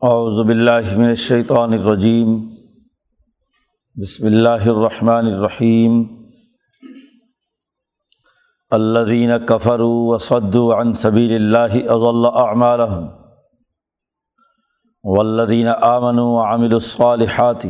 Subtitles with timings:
[0.00, 2.48] اعوذ باللہ من الشیطان الرجیم۔
[3.94, 6.04] بسم اللہ الرحمن الرحیم۔
[8.70, 13.06] الذین کفروا وصدوا عن سبیل اللہ اضل اعمالهم
[15.04, 17.66] والذین آمنوا وعملوا الصالحات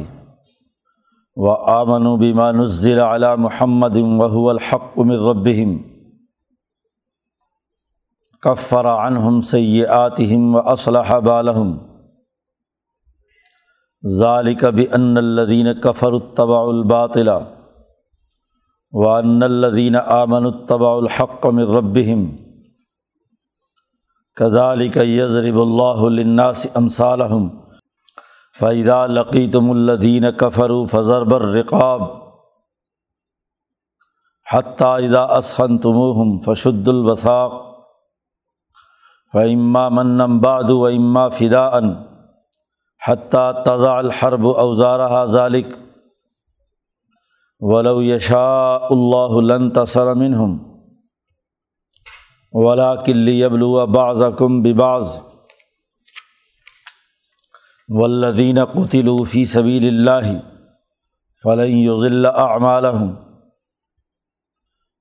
[1.36, 5.79] وآمنوا بما نزل على محمد وهو الحق من ربهم۔
[8.40, 11.95] کفر عنہم سیئاتہم واصلح بالہم۔
[14.04, 17.40] ذالک بان الذین کفر الطبع الباطلا
[18.93, 22.46] وان الذین آمنوا الطبع الحق من ربهم
[24.36, 27.61] كذلك يضرب الله للناس امثالهم
[28.52, 32.22] فاذا لقيتم الذين كفروا فضرب الرقاب
[34.42, 37.77] حتى اذا اسخنتموهم فشدوا الوثاق
[39.33, 42.05] فاما من بعد واما فداء
[43.06, 45.66] حتیٰ تضا الحرب اوزارہ ذالق
[47.60, 50.56] ولو یشا اللہ لن تصر منہم
[52.52, 55.16] ولا کلی ابلو بعض کم بباز
[57.88, 60.30] ولدین قطلو فی سبیل اللہ
[61.44, 63.14] فلن یضل اعمالهم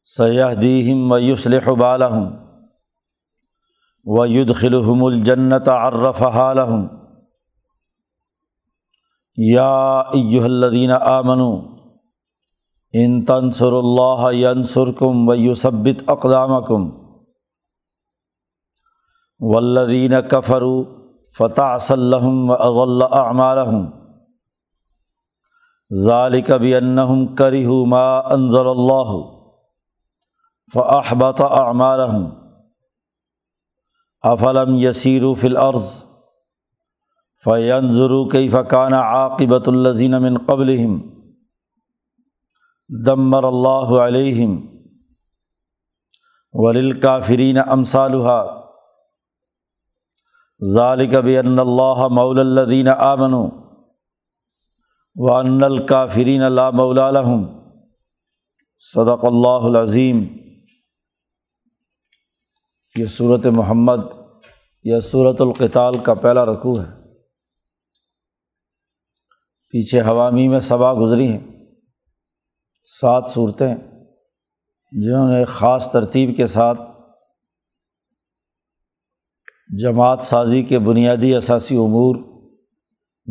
[0.09, 2.28] سیہدیہم و یصلح بالہم
[4.06, 6.86] و یدخلہم الجنت عرفہا لہم
[9.38, 10.02] یا
[10.44, 11.52] الذین آمنو
[12.94, 16.89] ان تنصر اللہ ینصرکم و یثبت اقدامکم
[19.39, 20.83] والذین کفروا
[21.39, 23.86] فتح صلّم و اضل اعمالهم
[25.91, 29.13] ذالک بانہم کرہوا ما انزل اللہ
[30.73, 32.25] فاحبط اعمالهم
[34.23, 36.05] افلم یسیروا فی الارض
[37.46, 40.70] فعین ضرو کئی فقان عاقبۃ الزین من قبل
[42.90, 44.56] دمر اللہ علیہم
[46.53, 48.42] وللکافرین امثالحا
[50.62, 53.34] ذالک بن اللہ مول الدین آمن
[55.16, 57.46] و ان الکافرین اللہ مولا لہم
[58.80, 60.25] صدق اللہ العظیم
[62.96, 64.02] یہ صورت محمد
[64.86, 67.05] یا صورت القتال کا پہلا رقوع ہے
[69.70, 71.66] پیچھے حوامی میں صبا گزری ہیں۔
[73.02, 73.76] سات صورتیں
[74.92, 76.81] جنہوں نے خاص ترتیب کے ساتھ
[79.78, 82.16] جماعت سازی کے بنیادی اثاثی امور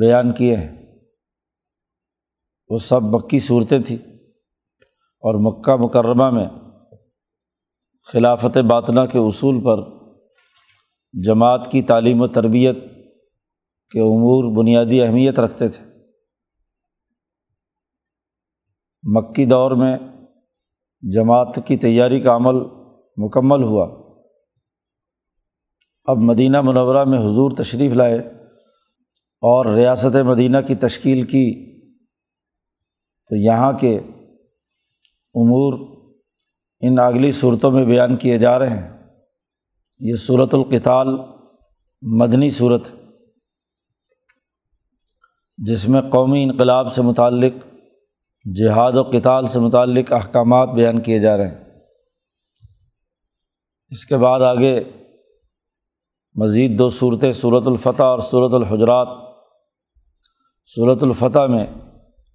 [0.00, 0.86] بیان کیے ہیں۔
[2.68, 3.98] وہ سب مکی صورتیں تھیں
[5.20, 6.48] اور مکہ مکرمہ میں
[8.12, 9.76] خلافت باطنہ کے اصول پر
[11.24, 12.76] جماعت کی تعلیم و تربیت
[13.90, 15.83] کے امور بنیادی اہمیت رکھتے تھے۔
[19.06, 19.96] مکی دور میں
[21.02, 22.54] جماعت کی تیاری کا عمل
[23.16, 24.14] مکمل ہوا۔
[26.04, 28.18] اب مدینہ منورہ میں حضور تشریف لائے
[29.40, 31.74] اور ریاست مدینہ کی تشکیل کی۔
[33.28, 33.98] تو یہاں کے
[35.34, 35.96] امور
[36.80, 38.98] ان اگلی صورتوں میں بیان کیے جا رہے ہیں۔
[40.00, 41.08] یہ صورت القتال
[42.02, 42.82] مدنی صورت،
[45.58, 47.73] جس میں قومی انقلاب سے متعلق
[48.52, 51.64] جہاد و کتال سے متعلق احکامات بیان کیے جا رہے ہیں۔
[53.88, 54.80] اس کے بعد آگے
[56.34, 59.08] مزید دو صورتیں صورت الفتح اور صورت الحجرات۔
[60.74, 61.66] صورت الفتح میں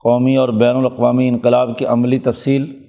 [0.04, 2.84] قومی اور بین الاقوامی انقلاب کی عملی تفصیل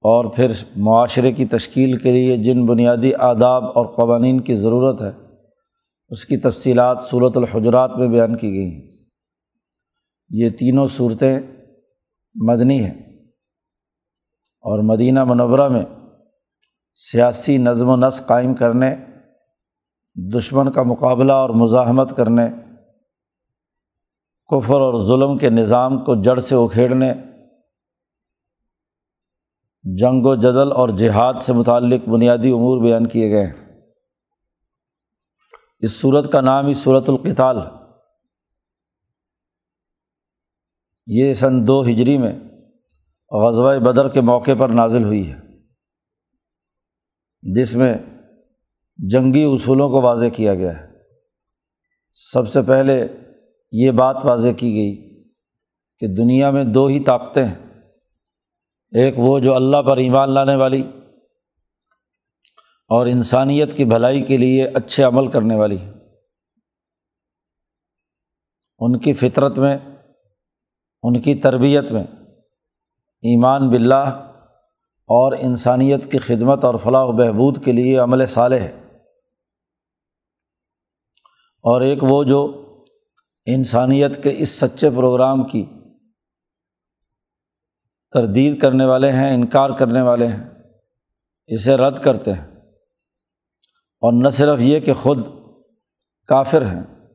[0.00, 5.10] اور پھر معاشرے کی تشکیل کے لیے جن بنیادی آداب اور قوانین کی ضرورت ہے،
[6.10, 8.96] اس کی تفصیلات صورت الحجرات میں بیان کی گئی ہیں۔
[10.30, 11.40] یہ تینوں صورتیں
[12.34, 13.22] مدنی ہے۔
[14.60, 15.84] اور مدینہ منورہ میں
[16.94, 18.96] سیاسی نظم و نسق قائم کرنے،
[20.14, 22.48] دشمن کا مقابلہ اور مزاحمت کرنے،
[24.50, 27.12] کفر اور ظلم کے نظام کو جڑ سے اکھیڑنے،
[29.82, 33.82] جنگ و جدل اور جہاد سے متعلق بنیادی امور بیان کیے گئے۔ ہیں
[35.80, 37.81] اس صورت کا نام ہی صورت القتال ہے۔
[41.06, 42.32] یہ سن دو ہجری میں
[43.30, 45.36] غزوہ بدر کے موقع پر نازل ہوئی ہے،
[47.42, 47.94] جس میں
[48.96, 50.88] جنگی اصولوں کو واضح کیا گیا ہے۔
[52.12, 53.08] سب سے پہلے
[53.72, 55.24] یہ بات واضح کی گئی
[55.98, 57.54] کہ دنیا میں دو ہی طاقتیں ہیں۔
[58.90, 60.82] ایک وہ جو اللہ پر ایمان لانے والی
[62.90, 65.78] اور انسانیت کی بھلائی کے لیے اچھے عمل کرنے والی
[68.78, 69.78] ان کی فطرت میں
[71.02, 72.04] ان کی تربیت میں
[73.22, 74.28] ایمان باللہ
[75.02, 78.78] اور انسانیت کی خدمت اور فلاح و بہبود کے لیے عمل صالح ہے۔
[81.62, 82.68] اور ایک وہ جو
[83.46, 85.66] انسانیت کے اس سچے پروگرام کی
[88.10, 90.50] تردید کرنے والے ہیں، انکار کرنے والے ہیں،
[91.46, 92.46] اسے رد کرتے ہیں۔
[94.00, 95.18] اور نہ صرف یہ کہ خود
[96.26, 97.10] کافر ہیں،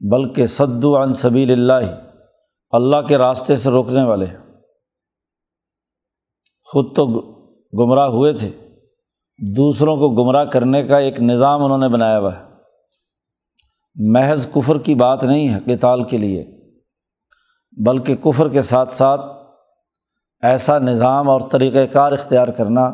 [0.00, 2.09] بلکہ صدو عن سبیل اللہ۔
[2.70, 4.26] اللہ کے راستے سے روکنے والے
[6.64, 7.06] خود تو
[7.78, 8.50] گمراہ ہوئے تھے،
[9.56, 12.42] دوسروں کو گمراہ کرنے کا ایک نظام انہوں نے بنایا ہوا ہے۔
[13.94, 16.46] محض کفر کی بات نہیں ہے کتال کے لیے،
[17.86, 19.20] بلکہ کفر کے ساتھ ساتھ
[20.42, 22.92] ایسا نظام اور طریقۂ کار اختیار کرنا،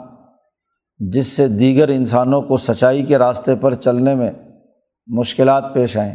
[0.99, 4.33] جس سے دیگر انسانوں کو سچائی کے راستے پر چلنے میں
[5.07, 6.15] مشکلات پیش آئیں۔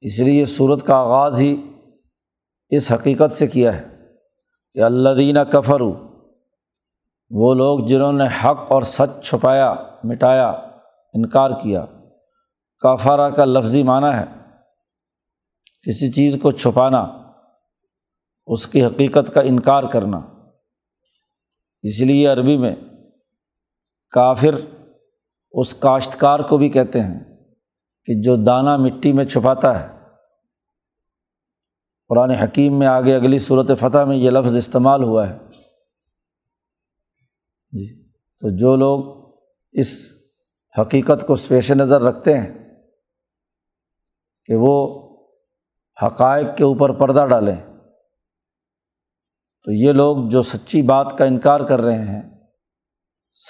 [0.00, 1.67] اس لیے صورت کا آغاز ہی
[2.70, 3.88] اس حقیقت سے کیا ہے
[4.74, 5.80] کہ اللہ دینہ کفر
[7.30, 9.74] وہ لوگ جنہوں نے حق اور سچ چھپایا،
[10.04, 10.48] مٹایا،
[11.14, 11.84] انکار کیا
[12.80, 14.24] کافارہ کا لفظی معنی ہے،
[15.82, 17.06] کسی چیز کو چھپانا،
[18.46, 20.20] اس کی حقیقت کا انکار کرنا۔
[21.82, 22.76] اس لیے عربی میں
[24.10, 24.54] کافر
[25.52, 27.20] اس کاشتکار کو بھی کہتے ہیں
[28.04, 29.97] کہ جو دانہ مٹی میں چھپاتا ہے۔
[32.08, 35.38] قرآن حکیم میں آگے اگلی صورت فتح میں یہ لفظ استعمال ہوا ہے۔
[37.72, 38.02] جی
[38.42, 39.32] تو جو لوگ
[39.72, 39.88] اس
[40.80, 42.74] حقیقت کو پیش نظر رکھتے ہیں
[44.44, 44.76] کہ وہ
[46.06, 47.56] حقائق کے اوپر پردہ ڈالیں،
[49.66, 52.22] تو یہ لوگ جو سچی بات کا انکار کر رہے ہیں،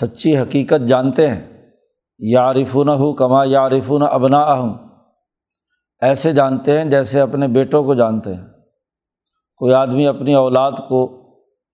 [0.00, 1.70] سچی حقیقت جانتے ہیں۔
[2.18, 4.87] یارفون ہو کما یارفون ابنا اہم
[6.00, 8.46] ایسے جانتے ہیں جیسے اپنے بیٹوں کو جانتے ہیں۔
[9.56, 11.06] کوئی آدمی اپنی اولاد کو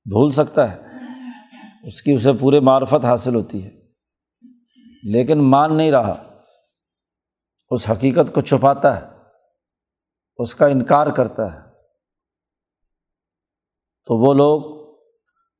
[0.04, 0.80] بھول سکتا ہے،
[1.86, 3.70] اس کی اسے پورے معرفت حاصل ہوتی ہے،
[5.02, 6.40] لیکن مان نہیں رہا،
[7.70, 9.06] اس حقیقت کو چھپاتا ہے،
[10.36, 11.60] اس کا انکار کرتا ہے۔
[14.04, 14.84] تو وہ لوگ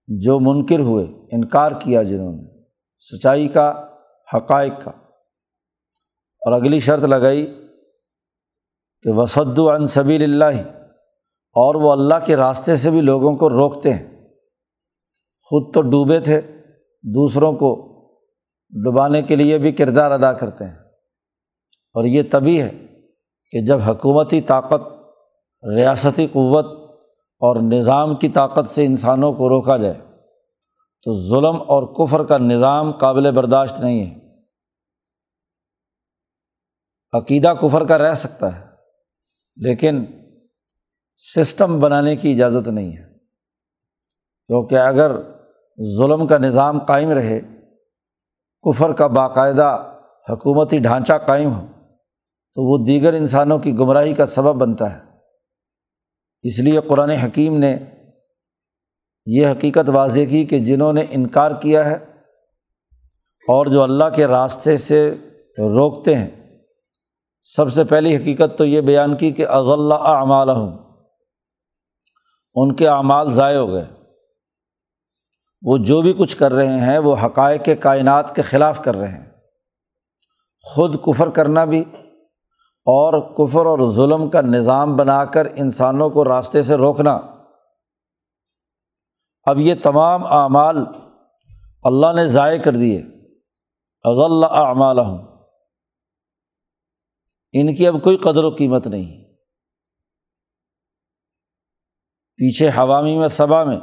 [0.07, 2.63] جو منکر ہوئے، انکار کیا جنہوں نے،
[2.99, 3.89] سچائی کا،
[4.35, 7.64] حقائق کا۔ اور اگلی شرط لگائی
[9.05, 10.61] کہ وسد عن سبیل اللہ
[11.53, 14.29] اور وہ اللہ کے راستے سے بھی لوگوں کو روکتے ہیں۔
[15.43, 16.41] خود تو ڈوبے تھے،
[17.03, 17.91] دوسروں کو
[18.71, 20.77] ڈبانے کے لیے بھی کردار ادا کرتے ہیں۔
[21.95, 22.87] اور یہ تبھی ہے
[23.51, 24.83] کہ جب حکومتی طاقت،
[25.77, 26.67] ریاستی قوت
[27.41, 29.95] اور نظام کی طاقت سے انسانوں کو روکا جائے،
[31.03, 34.21] تو ظلم اور کفر کا نظام قابل برداشت نہیں ہے۔
[37.13, 38.74] عقیدہ کفر کا رہ سکتا ہے۔
[39.57, 40.05] لیکن
[41.37, 43.15] سسٹم بنانے کی اجازت نہیں ہے۔
[44.47, 45.17] کیونکہ اگر
[45.99, 47.41] ظلم کا نظام قائم رہے،
[48.63, 49.99] کفر کا باقاعدہ
[50.31, 51.67] حکومتی ڈھانچہ قائم ہو،
[52.55, 55.01] تو وہ دیگر انسانوں کی گمراہی کا سبب بنتا ہے۔
[56.43, 57.77] اس لیے قرآن حکیم نے
[59.27, 61.95] یہ حقیقت واضح کی کہ جنہوں نے انکار کیا ہے
[63.49, 65.15] اور جو اللہ کے راستے سے
[65.59, 66.44] روکتے ہیں
[67.57, 70.79] سب سے پہلی حقیقت تو یہ بیان کی کہ از اللہ اعمال ہوں
[72.55, 73.85] ان کے اعمال ضائع ہو گئے۔
[75.63, 79.31] وہ جو بھی کچھ کر رہے ہیں، وہ حقائق کائنات کے خلاف کر رہے ہیں۔
[80.63, 81.85] خود کفر کرنا بھی
[82.85, 87.21] اور کفر اور ظلم کا نظام بنا کر انسانوں کو راستے سے روکنا۔
[89.45, 90.85] اب یہ تمام اعمال
[91.83, 92.99] اللہ نے ضائع کر دیے۔
[94.05, 95.34] از اللہ اعمال ہوں
[97.57, 99.25] ان کی اب کوئی قدر و قیمت نہیں۔
[102.37, 103.77] پیچھے حوامی میں صبا میں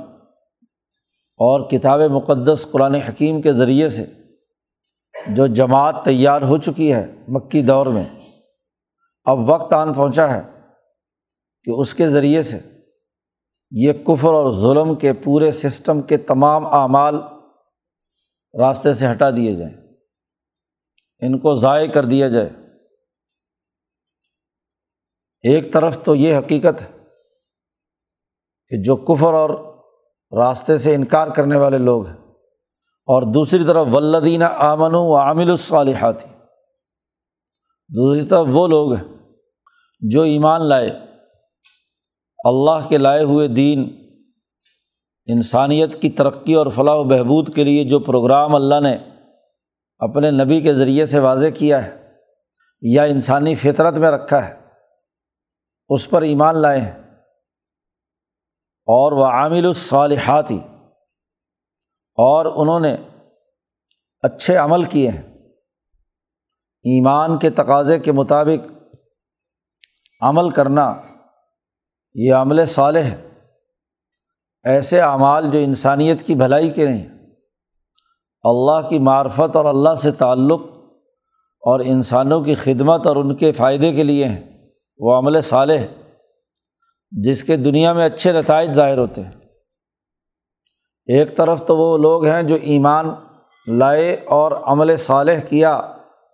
[1.14, 4.06] اور کتاب مقدس قرآن حکیم کے ذریعے سے
[5.28, 8.06] جو جماعت تیار ہو چکی ہے مکی دور میں،
[9.24, 10.42] اب وقت آن پہنچا ہے
[11.64, 12.60] کہ اس کے ذریعے سے
[13.72, 17.16] یہ کفر اور ظلم کے پورے سسٹم کے تمام اعمال
[18.60, 19.78] راستے سے ہٹا دیے جائیں۔
[21.20, 22.61] ان کو ضائع کر دیا جائے۔
[25.44, 26.88] ایک طرف تو یہ حقیقت ہے
[28.72, 29.50] کہ جو کفر اور
[30.34, 32.16] راستے سے انکار کرنے والے لوگ ہیں،
[33.08, 36.30] اور دوسری طرف ولدینہ آمن و عامل الصالحاتی
[37.90, 39.04] دوسری طرف وہ لوگ ہیں
[40.02, 40.90] جو ایمان لائے،
[42.40, 43.90] اللہ کے لائے ہوئے دین،
[45.28, 48.96] انسانیت کی ترقی اور فلاح و بہبود کے لیے جو پروگرام اللہ نے
[50.02, 52.00] اپنے نبی کے ذریعے سے واضح کیا ہے
[52.84, 54.60] یا انسانی فطرت میں رکھا ہے
[55.92, 56.98] اس پر ایمان لائے ہیں
[58.86, 60.60] اور وہ عامل الصالحاتی
[62.16, 62.98] اور انہوں نے
[64.22, 65.34] اچھے عمل کیے ہیں۔
[66.84, 68.72] ایمان کے تقاضے کے مطابق
[70.22, 71.02] عمل کرنا،
[72.14, 73.30] یہ عمل صالح ہے۔
[74.64, 77.08] ایسے اعمال جو انسانیت کی بھلائی کے ہیں۔
[78.44, 80.62] اللہ کی معرفت اور اللہ سے تعلق
[81.60, 84.51] اور انسانوں کی خدمت اور ان کے فائدے کے لیے ہیں۔
[85.02, 85.82] وہ عمل صالح
[87.12, 89.32] جس کے دنیا میں اچھے نتائج ظاہر ہوتے ہیں۔
[91.06, 93.10] ایک طرف تو وہ لوگ ہیں جو ایمان
[93.68, 95.82] لائے اور عمل صالح کیا،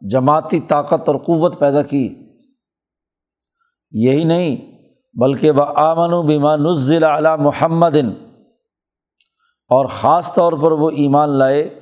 [0.02, 2.16] جماعتی طاقت اور قوت پیدا کی۔
[3.92, 4.78] یہی نہیں،
[5.14, 7.96] بلکہ وہ آمن و بیما نزل علی محمد
[9.70, 11.80] اور خاص طور پر وہ ایمان لائے۔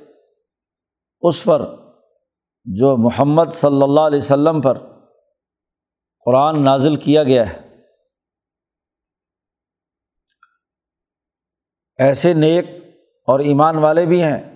[1.21, 1.75] اس پر
[2.65, 4.77] جو محمد صلی اللہ علیہ وسلم پر
[6.25, 7.65] قرآن نازل کیا گیا ہے۔
[11.97, 12.65] ایسے نیک
[13.27, 14.55] اور ایمان والے بھی ہیں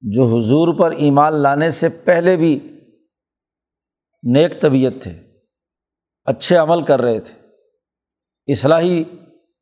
[0.00, 2.80] جو حضور پر ایمان لانے سے پہلے بھی
[4.22, 5.22] نیک طبیعت تھے،
[6.24, 7.34] اچھے عمل کر رہے تھے۔
[8.52, 9.04] اصلاحی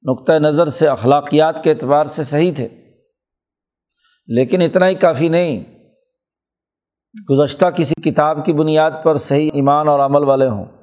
[0.03, 2.69] نقطۂ نظر سے، اخلاقیات کے اعتبار سے صحیح تھے۔
[4.27, 5.65] لیکن اتنا ہی کافی نہیں،
[7.31, 10.82] گزشتہ کسی کتاب کی بنیاد پر صحیح ایمان اور عمل والے ہوں۔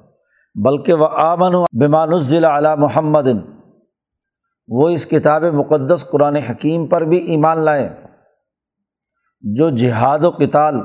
[0.55, 3.27] بلکہ وہ آمن و بیمان الضلع علی محمد،
[4.69, 7.89] وہ اس کتاب مقدس قرآن حکیم پر بھی ایمان لائیں
[9.43, 10.79] جو جہاد و کتال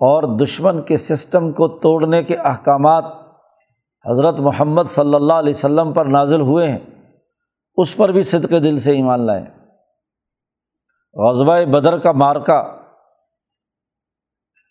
[0.00, 3.04] اور دشمن کے سسٹم کو توڑنے کے احکامات
[4.04, 6.78] حضرت محمد صلی اللہ علیہ وسلم پر نازل ہوئے ہیں،
[7.78, 9.44] اس پر بھی صدق دل سے ایمان لائیں
[11.16, 12.60] غزبۂ بدر کا مارکا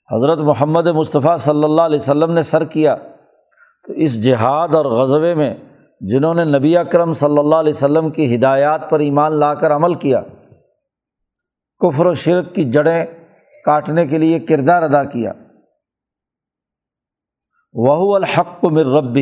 [0.10, 2.96] حضرت محمد مصطفیٰ صلی اللہ علیہ وسلم نے سر کیا۔
[3.88, 5.54] تو اس جہاد اور غزبے میں
[6.02, 9.94] جنہوں نے نبی اکرم صلی اللہ علیہ وسلم کی ہدایات پر ایمان لا کر عمل
[9.94, 10.22] کیا،
[11.82, 13.06] کفر و شرک کی جڑیں
[13.66, 15.34] کاٹنے کے لیے کردار ادا کیا۔
[17.74, 19.18] وہ الحق مر رب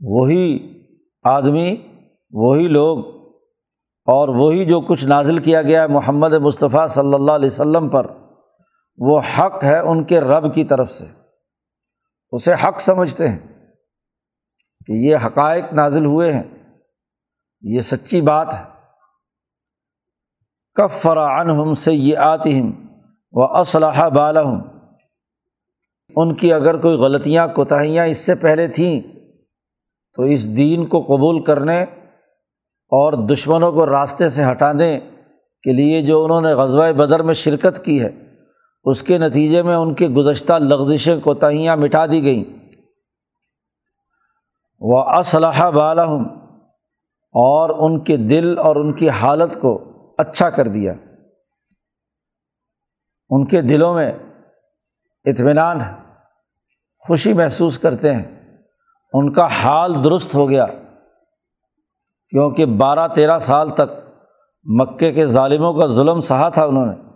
[0.00, 0.58] وہی
[1.24, 1.76] آدمی،
[2.32, 2.98] وہی لوگ
[4.08, 8.06] اور وہی جو کچھ نازل کیا گیا ہے محمد مصطفیٰ صلی اللہ علیہ وسلم پر،
[8.98, 11.04] وہ حق ہے ان کے رب کی طرف سے۔
[12.32, 13.38] اسے حق سمجھتے ہیں
[14.86, 16.42] کہ یہ حقائق نازل ہوئے ہیں،
[17.60, 18.62] یہ سچی بات ہے۔
[20.74, 22.70] کب فرآن ہم سے یہ آتی ہم
[23.32, 24.60] و اسلحہ بالحم
[26.16, 29.00] ان کی اگر کوئی غلطیاں، کوتاہیاں اس سے پہلے تھیں،
[30.14, 31.82] تو اس دین کو قبول کرنے
[32.92, 35.00] اور دشمنوں کو راستے سے ہٹانے
[35.62, 38.21] کے لیے جو انہوں نے غزوہ بدر میں شرکت کی ہے
[38.84, 42.44] اس کے نتیجے میں ان کی گزشتہ لغزشیں کوتاہیاں مٹا دی گئیں۔
[44.80, 46.22] وہ اسلحہ بالحم
[47.32, 50.92] اور ان کے دل اور ان کی حالت کو اچھا کر دیا۔
[53.30, 54.12] ان کے دلوں میں
[55.24, 55.92] اطمینان ہے
[56.98, 58.58] خوشی محسوس کرتے ہیں۔
[59.12, 60.66] ان کا حال درست ہو گیا،
[62.30, 64.18] کیونکہ بارہ تیرہ سال تک
[64.64, 67.11] مکے کے ظالموں کا ظلم سہا تھا انہوں نے۔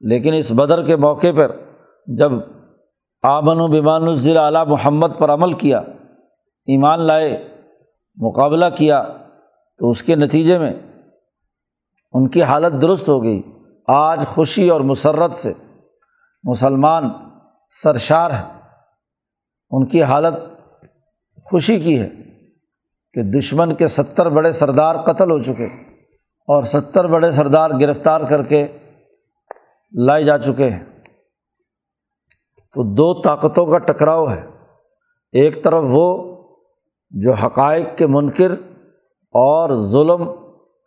[0.00, 1.56] لیکن اس بدر کے موقع پر
[2.06, 2.32] جب
[3.22, 5.78] آمن و بیمان الضلع اعلیٰ محمد پر عمل کیا،
[6.66, 7.48] ایمان لائے،
[8.16, 9.04] مقابلہ کیا،
[9.78, 10.72] تو اس کے نتیجے میں
[12.12, 13.42] ان کی حالت درست ہو گئی۔
[13.88, 15.52] آج خوشی اور مسرت سے
[16.44, 17.10] مسلمان
[17.82, 18.44] سرشار ہے
[19.70, 20.34] ان کی حالت
[21.44, 22.08] خوشی کی ہے
[23.14, 25.64] کہ دشمن کے ستر بڑے سردار قتل ہو چکے
[26.48, 28.66] اور ستر بڑے سردار گرفتار کر کے
[29.92, 30.84] لائے جا چکے ہیں۔
[32.74, 34.46] تو دو طاقتوں کا ٹکراؤ ہے۔
[35.32, 36.36] ایک طرف وہ
[37.10, 38.52] جو حقائق کے منکر
[39.32, 40.24] اور ظلم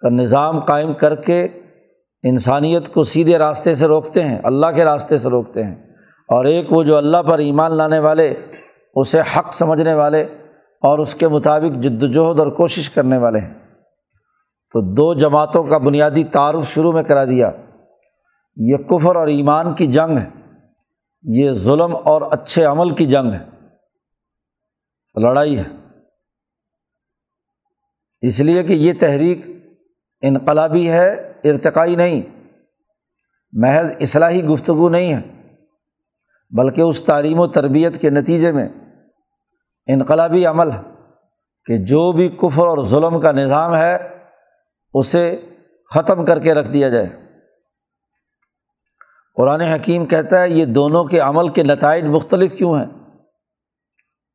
[0.01, 1.47] کا نظام قائم کر کے
[2.23, 5.75] انسانیت کو سیدھے راستے سے روکتے ہیں، اللہ کے راستے سے روکتے ہیں۔
[6.27, 8.33] اور ایک وہ جو اللہ پر ایمان لانے والے،
[8.95, 10.21] اسے حق سمجھنے والے
[10.81, 13.53] اور اس کے مطابق جد وجہد اور کوشش کرنے والے ہیں۔
[14.73, 17.51] تو دو جماعتوں کا بنیادی تعارف شروع میں کرا دیا۔
[18.59, 20.29] یہ کفر اور ایمان کی جنگ ہے۔
[21.23, 23.67] یہ ظلم اور اچھے عمل کی جنگ ہے۔
[25.21, 25.63] لڑائی ہے۔
[28.21, 29.45] اس لیے کہ یہ تحریک
[30.21, 32.21] انقلابی ہے، ارتقائی نہیں۔
[33.51, 35.21] محض اصلاحی گفتگو نہیں ہے،
[36.57, 38.69] بلکہ اس تعلیم و تربیت کے نتیجے میں
[39.87, 40.81] انقلابی عمل ہے
[41.65, 43.97] کہ جو بھی کفر اور ظلم کا نظام ہے،
[44.93, 45.41] اسے
[45.93, 47.18] ختم کر کے رکھ دیا جائے۔
[49.39, 52.85] قرآن حکیم کہتا ہے یہ دونوں کے عمل کے نتائج مختلف کیوں ہیں؟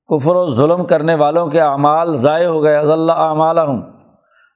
[0.09, 3.83] کفر و ظلم کرنے والوں کے اعمال ضائع ہو گئے اللہ اعمال ہوں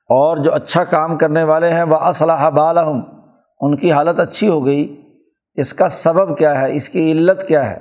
[0.09, 3.01] اور جو اچھا کام کرنے والے ہیں وہ اسلحہ بالحم
[3.61, 5.03] ان کی حالت اچھی ہو گئی۔
[5.55, 7.79] اس کا سبب کیا ہے؟ اس کی علت کیا ہے؟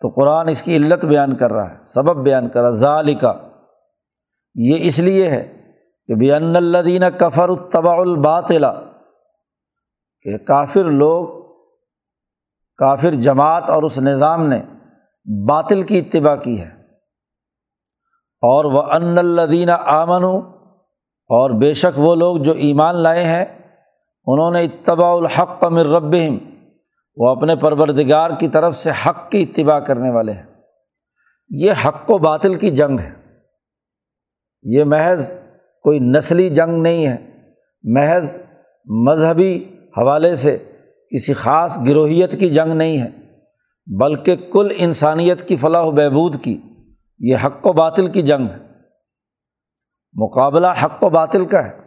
[0.00, 3.14] تو قرآن اس کی علت بیان کر رہا ہے، سبب بیان کر رہا ہے ظال
[3.14, 3.32] کا
[4.54, 5.56] یہ اس لیے ہے
[6.06, 8.80] کہ بین الدین کفر الطباء الباطلا
[10.22, 11.28] کہ کافر لوگ،
[12.76, 14.62] کافر جماعت اور اس نظام نے
[15.48, 16.78] باطل کی اتباع کی ہے۔
[18.42, 23.44] اور وہ ان الدین آمن اور بے شک وہ لوگ جو ایمان لائے ہیں،
[24.26, 26.38] انہوں نے اتباع الحق مر ربہم،
[27.16, 30.46] وہ اپنے پروردگار کی طرف سے حق کی اتباع کرنے والے ہیں۔
[31.50, 33.14] یہ حق و باطل کی جنگ ہے۔
[34.62, 35.34] یہ محض
[35.82, 37.50] کوئی نسلی جنگ نہیں ہے۔
[37.82, 38.38] محض
[38.84, 40.58] مذہبی حوالے سے
[41.10, 43.08] کسی خاص گروہیت کی جنگ نہیں ہے،
[44.00, 46.60] بلکہ کل انسانیت کی فلاح و بہبود کی،
[47.18, 48.56] یہ حق و باطل کی جنگ ہے۔
[50.12, 51.78] مقابلہ حق و باطل کا ہے۔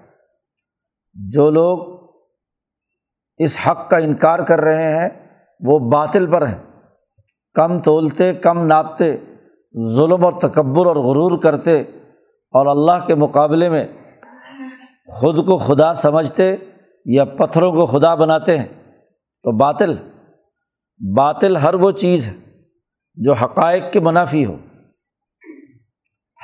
[1.13, 2.05] جو لوگ
[3.37, 5.09] اس حق کا انکار کر رہے ہیں،
[5.59, 6.79] وہ باطل پر ہیں۔
[7.53, 9.17] کم تولتے، کم ناپتے،
[9.95, 11.79] ظلم اور تکبر اور غرور کرتے
[12.51, 13.87] اور اللہ کے مقابلے میں
[15.07, 16.55] خود کو خدا سمجھتے
[17.05, 18.67] یا پتھروں کو خدا بناتے ہیں،
[19.43, 19.95] تو باطل
[21.17, 22.33] باطل ہر وہ چیز ہے
[23.15, 24.57] جو حقائق کے منافی ہو،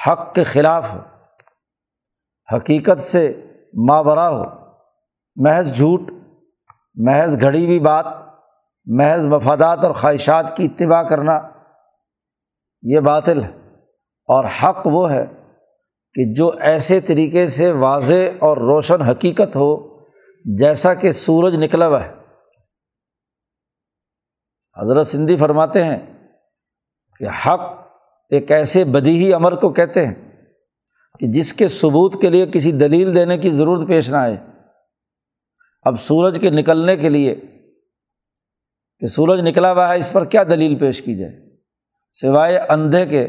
[0.07, 0.99] حق کے خلاف ہو،
[2.55, 3.45] حقیقت سے
[3.89, 4.43] ماورا ہو،
[5.35, 6.01] محض جھوٹ،
[6.95, 8.05] محض گھڑی ہوئی بات،
[8.85, 11.39] محض مفادات اور خواہشات کی اتباع کرنا،
[12.81, 13.51] یہ باطل ہے۔
[14.29, 15.25] اور حق وہ ہے
[16.13, 19.87] کہ جو ایسے طریقے سے واضح اور روشن حقیقت ہو
[20.55, 22.13] جیسا کہ سورج نکلا ہوا ہے۔
[24.81, 26.29] حضرت سندھی فرماتے ہیں
[27.19, 27.61] کہ حق
[28.29, 30.31] ایک ایسے بدیہی امر کو کہتے ہیں
[31.19, 34.38] کہ جس کے ثبوت کے لیے کسی دلیل دینے کی ضرورت پیش نہ آئے۔
[35.83, 37.36] اب سورج کے نکلنے کے لیے
[38.99, 41.57] کہ سورج نکلا ہوا ہے، اس پر کیا دلیل پیش کی جائے؟
[42.12, 43.23] سوائے اندھے کے۔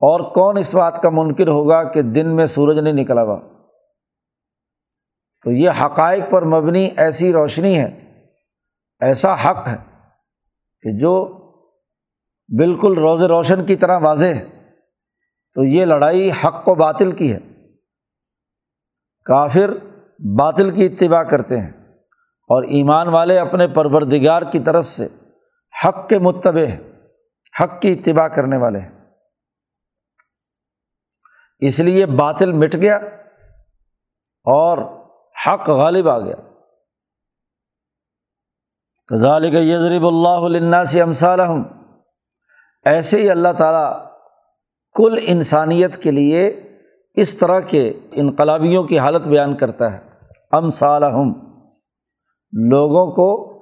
[0.00, 3.53] اور کون اس بات کا منکر ہوگا کہ دن میں سورج نہیں نکلا ہوا؟
[5.44, 8.22] تو یہ حقائق پر مبنی ایسی روشنی ہے،
[9.00, 9.76] ایسا حق ہے
[10.82, 11.40] کہ جو
[12.58, 14.72] بالکل روز روشن کی طرح واضح ہے۔
[15.54, 17.38] تو یہ لڑائی حق و باطل کی ہے۔
[19.24, 19.70] کافر
[20.38, 21.70] باطل کی اتباع کرتے ہیں
[22.48, 25.08] اور ایمان والے اپنے پروردگار کی طرف سے
[25.84, 26.64] حق کے متبع
[27.62, 28.92] حق کی اتباع کرنے والے ہیں۔
[31.58, 32.96] اس لیے باطل مٹ گیا
[34.44, 35.03] اور
[35.46, 36.36] حق غالب آ گیا۔
[39.10, 41.62] غزال یزرب اللہ علّہ سے امثالحم
[42.84, 44.06] ایسے ہی اللہ تعالیٰ
[44.94, 46.62] کل انسانیت کے لیے
[47.14, 49.98] اس طرح کے انقلابیوں کی حالت بیان کرتا ہے۔
[50.52, 51.32] ام صالحم
[52.52, 53.54] لوگوں کو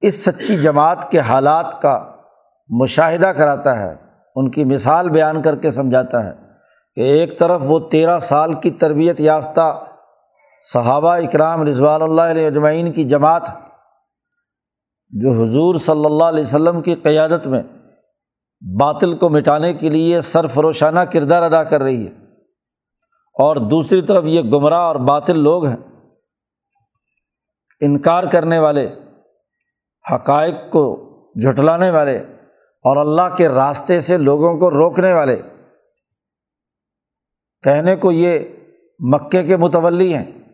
[0.00, 2.16] اس سچی جماعت کے حالات کا
[2.68, 3.94] مشاہدہ کراتا ہے۔
[4.36, 6.32] ان کی مثال بیان کر کے سمجھاتا ہے
[6.94, 9.84] کہ ایک طرف وہ تیرہ سال کی تربیت یافتہ
[10.72, 13.42] صحابہ اکرام رضوان اللہ علیہ اجمعین کی جماعت
[15.08, 17.62] جو حضور صلی اللہ علیہ وسلم کی قیادت میں
[18.80, 22.12] باطل کو مٹانے کے لیے سرفروشانہ کردار ادا کر رہی ہے
[23.34, 25.76] اور دوسری طرف یہ گمراہ اور باطل لوگ ہیں،
[27.80, 28.94] انکار کرنے والے،
[30.14, 31.06] حقائق کو
[31.42, 32.18] جھٹلانے والے
[32.84, 35.42] اور اللہ کے راستے سے لوگوں کو روکنے والے۔
[37.62, 38.38] کہنے کو یہ
[39.00, 40.45] مکے کے متولی ہیں۔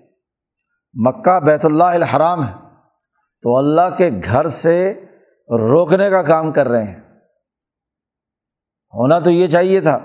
[0.95, 2.53] مکہ بیت اللہ الحرام ہے،
[3.43, 5.05] تو اللہ کے گھر سے
[5.51, 7.01] روکنے کا کام کر رہے ہیں۔
[8.95, 9.99] ہونا تو یہ چاہیے تھا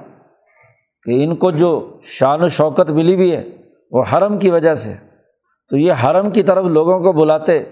[1.03, 3.45] کہ ان کو جو شان و شوکت ملی بھی ہے،
[3.91, 4.93] وہ حرم کی وجہ سے۔
[5.69, 7.63] تو یہ حرم کی طرف لوگوں کو بلاتے،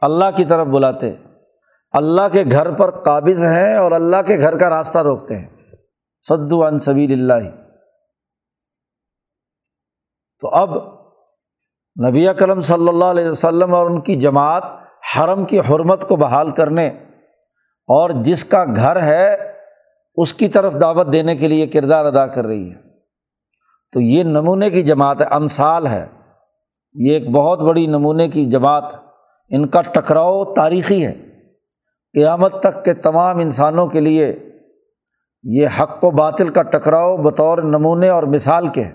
[0.00, 1.10] اللہ کی طرف بلاتے۔
[1.92, 5.48] اللہ کے گھر پر قابض ہیں اور اللہ کے گھر کا راستہ روکتے ہیں۔
[6.28, 7.48] سدو ان سبیل اللہ۔
[10.40, 10.99] تو اب
[12.08, 14.62] نبی کرم صلی اللہ علیہ وسلم اور ان کی جماعت
[15.16, 16.86] حرم کی حرمت کو بحال کرنے
[17.88, 19.52] اور جس کا گھر ہے،
[20.16, 22.76] اس کی طرف دعوت دینے کے لیے کردار ادا کر رہی ہے۔
[23.92, 26.06] تو یہ نمونے کی جماعت ہے، امثال ہے۔
[26.94, 28.84] یہ ایک بہت بڑی نمونے کی جماعت،
[29.48, 31.12] ان کا ٹکراؤ تاریخی ہے۔
[32.12, 34.38] قیامت تک کے تمام انسانوں کے لیے
[35.42, 38.92] یہ حق و باطل کا ٹکراؤ بطور نمونے اور مثال کے ہے۔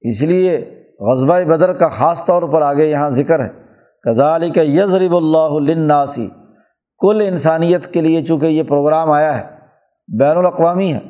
[0.00, 3.64] اس لیے غزبۂ بدر کا خاص طور پر آگے یہاں ذکر ہے۔
[4.02, 6.28] کدالی کا یزرب اللہ الناسی
[6.98, 9.58] کل انسانیت کے لیے چونکہ یہ پروگرام آیا ہے،
[10.18, 11.00] بین الاقوامی ہے۔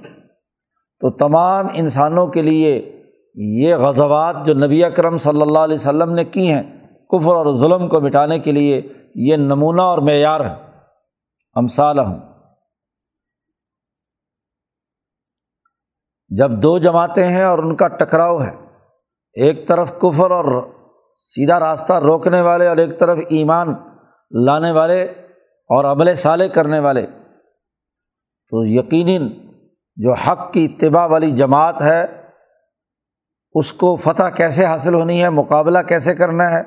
[1.00, 3.02] تو تمام انسانوں کے لیے
[3.34, 6.62] یہ غزوات جو نبی اکرم صلی اللہ علیہ وسلم نے کی ہیں،
[7.10, 8.82] کفر اور ظلم کو مٹانے کے لیے
[9.14, 10.54] یہ نمونہ اور معیار ہے۔
[11.54, 12.18] امثال ہم
[16.28, 18.56] جب دو جماعتیں ہیں اور ان کا ٹکراؤ ہے
[19.34, 20.68] ایک طرف کفر اور
[21.18, 23.74] سیدھا راستہ روکنے والے اور ایک طرف ایمان
[24.30, 25.02] لانے والے
[25.68, 27.06] اور عمل صالح کرنے والے۔
[28.50, 29.28] تو یقیناً
[29.96, 32.06] جو حق کی اتباع والی جماعت ہے،
[33.52, 36.62] اس کو فتح کیسے حاصل ہونی ہے، مقابلہ کیسے کرنا ہے،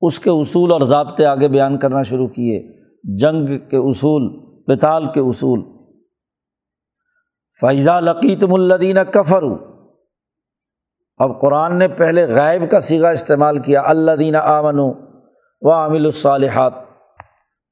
[0.00, 2.76] اس کے اصول اور ضابطے آگے بیان کرنا شروع کیے۔
[3.16, 5.64] جنگ کے اصول پتال کے اصول۔
[7.60, 9.42] فیضا لقیتم الدین کفر
[11.18, 14.78] اب قرآن نے پہلے غائب کا سیگا استعمال کیا اللہ دین آمن
[15.60, 16.72] و عامل الصالحات۔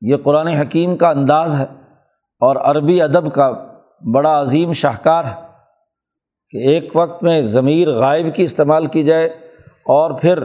[0.00, 1.66] یہ قرآن حکیم کا انداز ہے
[2.40, 3.50] اور عربی ادب کا
[4.14, 5.40] بڑا عظیم شاہکار ہے
[6.50, 9.26] کہ ایک وقت میں ضمیر غائب کی استعمال کی جائے
[9.86, 10.44] اور پھر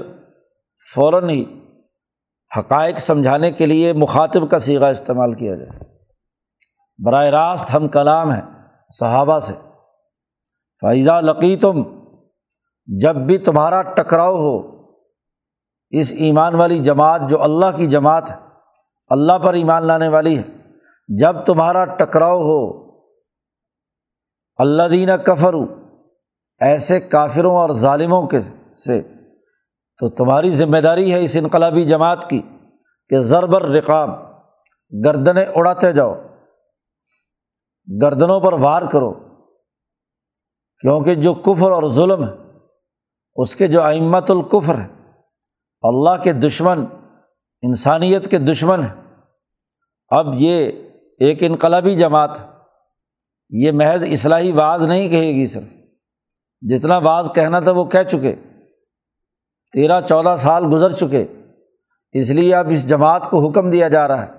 [0.96, 1.46] فوراً ہی
[2.58, 5.80] حقائق سمجھانے کے لیے مخاطب کا سیگا استعمال کیا جائے۔
[7.06, 8.42] براہ راست ہم کلام ہیں
[9.00, 9.54] صحابہ سے۔
[10.82, 11.99] فائزہ لقی تم
[12.90, 14.58] جب بھی تمہارا ٹکراؤ ہو،
[15.94, 18.36] اس ایمان والی جماعت جو اللہ کی جماعت ہے،
[19.12, 20.44] اللہ پر ایمان لانے والی ہے،
[21.10, 22.62] جب تمہارا ٹکراؤ ہو
[24.60, 25.56] اللہ دینہ کفر
[26.62, 28.42] ایسے کافروں اور ظالموں کے
[28.86, 29.02] سے،
[30.00, 32.42] تو تمہاری ذمہ داری ہے اس انقلابی جماعت کی
[33.12, 34.10] کہ ضربر رقاب،
[34.94, 36.14] گردنیں اڑاتے جاؤ،
[37.88, 39.14] گردنوں پر وار کرو،
[40.84, 42.49] کیونکہ جو کفر اور ظلم ہے
[43.42, 44.88] اس کے جو امت القفر ہے
[45.82, 46.86] اللہ کے دشمن،
[47.62, 49.18] انسانیت کے دشمن ہیں۔
[50.10, 50.72] اب یہ
[51.20, 52.46] ایک انقلابی جماعت ہے۔
[53.50, 55.60] یہ محض اصلاحی بعض نہیں کہے گی سر
[56.62, 58.36] جتنا بعض کہنا تھا وہ کہہ چکے۔
[59.74, 61.26] تیرہ، چودہ سال گزر چکے۔
[62.12, 64.32] اس لیے اب اس جماعت کو حکم دیا جا رہا ہے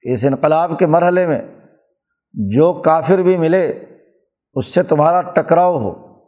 [0.00, 1.42] کہ اس انقلاب کے مرحلے میں
[2.32, 3.84] جو کافر بھی ملے،
[4.54, 6.18] اس سے تمہارا ٹکراؤ ہو،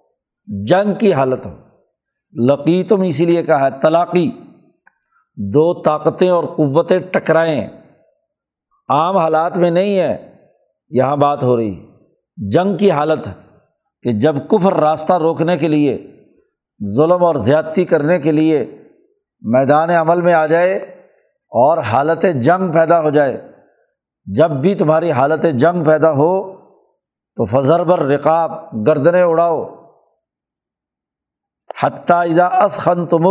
[0.46, 1.65] جنگ کی حالت ہو۔
[2.44, 4.30] لقی تم اسی لیے کہا ہے طلاقی
[5.36, 7.68] دو طاقتیں اور قوتیں ٹکرائیں۔
[8.88, 10.34] عام حالات میں نہیں ہے،
[10.88, 11.86] یہاں بات ہو رہی۔
[12.36, 13.32] جنگ کی حالت ہے
[14.02, 16.06] کہ جب کفر راستہ روکنے کے لیے،
[16.96, 18.82] ظلم اور زیادتی کرنے کے لیے
[19.40, 20.76] میدان عمل میں آ جائے
[21.48, 23.52] اور حالت جنگ پیدا ہو جائے،
[24.26, 26.52] جب بھی تمہاری حالت جنگ پیدا ہو
[27.36, 28.50] تو فضر بر رقاب
[28.86, 29.75] گردنے اڑاؤ۔
[31.82, 33.26] حتیٰ خن تم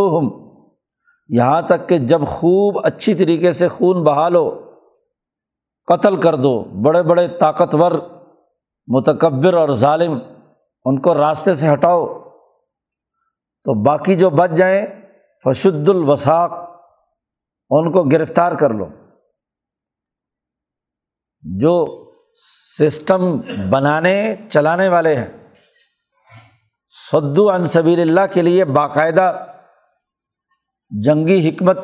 [1.29, 4.71] یہاں تک کہ جب خوب اچھی طریقے سے خون بہا لو
[5.86, 7.91] قتل کر دو، بڑے بڑے طاقتور،
[8.88, 10.19] متکبر اور ظالم،
[10.86, 12.05] ان کو راستے سے ہٹاؤ۔
[13.63, 14.86] تو باقی جو بچ جائیں،
[15.43, 16.51] فشد الوساق
[17.69, 18.86] ان کو گرفتار کر لو۔
[21.41, 21.86] جو
[22.79, 23.38] سسٹم
[23.69, 25.44] بنانے، چلانے والے ہیں
[27.11, 29.45] سدو انصبیر اللہ کے لیے باقاعدہ
[30.89, 31.77] جنگی حکمت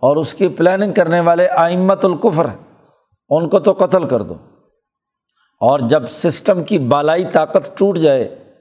[0.00, 2.88] اور اس کی پلاننگ کرنے والے آئمت القفر ہیں۔
[3.28, 4.34] ان کو تو قتل کر دو۔
[5.60, 8.52] اور جب سسٹم کی بالائی طاقت ٹوٹ جائے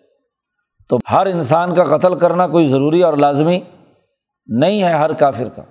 [0.89, 3.59] تو ہر انسان کا قتل کرنا کوئی ضروری اور لازمی
[4.45, 5.61] نہیں ہے ہر کافر کا۔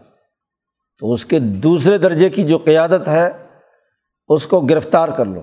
[0.99, 3.47] تو اس کے دوسرے درجے کی جو قیادت ہے،
[4.29, 5.41] اس کو گرفتار کر لو۔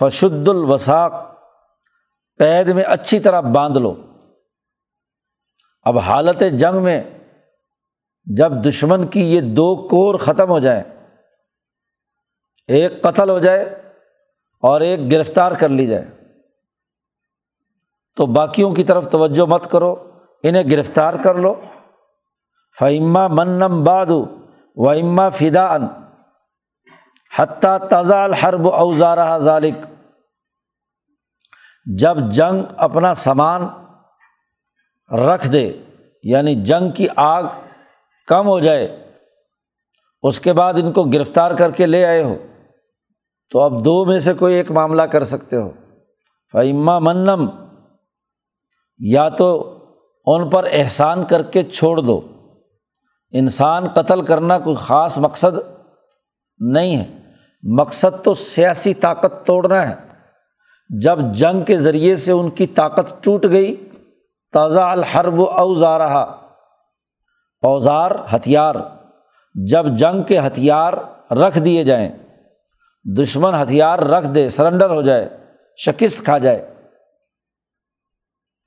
[0.00, 1.39] فشد الوساق
[2.40, 3.94] قید میں اچھی طرح باندھ لو۔
[5.82, 7.02] اب حالت جنگ میں
[8.26, 10.82] جب دشمن کی یہ دو کور ختم ہو جائیں،
[12.68, 13.64] ایک قتل ہو جائے
[14.62, 16.04] اور ایک گرفتار کر لی جائے،
[18.16, 19.94] تو باقیوں کی طرف توجہ مت کرو،
[20.42, 21.54] انہیں گرفتار کر لو۔
[22.80, 24.10] فعما منم باد
[24.76, 25.86] و اما فدا ان
[27.38, 29.89] حتیٰ تازہ الحرب اوزارہ ذالق
[31.98, 33.68] جب جنگ اپنا سامان
[35.14, 35.72] رکھ دے
[36.22, 37.42] یعنی جنگ کی آگ
[38.26, 39.12] کم ہو جائے،
[40.22, 42.36] اس کے بعد ان کو گرفتار کر کے لے آئے ہو،
[43.50, 45.70] تو اب دو میں سے کوئی ایک معاملہ کر سکتے ہو۔
[46.52, 47.50] فعما منم،
[48.98, 49.78] یا تو
[50.26, 52.20] ان پر احسان کر کے چھوڑ دو۔
[53.32, 55.58] انسان قتل کرنا کوئی خاص مقصد
[56.58, 57.18] نہیں ہے۔
[57.62, 60.09] مقصد تو سیاسی طاقت توڑنا ہے۔
[60.98, 63.88] جب جنگ کے ذریعے سے ان کی طاقت ٹوٹ گئی،
[64.52, 66.00] تازہ الحرب اوزار
[67.62, 68.74] اوزار ہتھیار۔
[69.54, 70.92] جب جنگ کے ہتھیار
[71.32, 72.08] رکھ دیے جائیں،
[73.22, 75.28] دشمن ہتھیار رکھ دے، سرنڈر ہو جائے،
[75.76, 76.74] شکست کھا جائے۔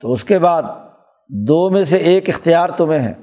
[0.00, 0.62] تو اس کے بعد
[1.28, 3.14] دو میں سے ایک اختیار تمہیں ہے۔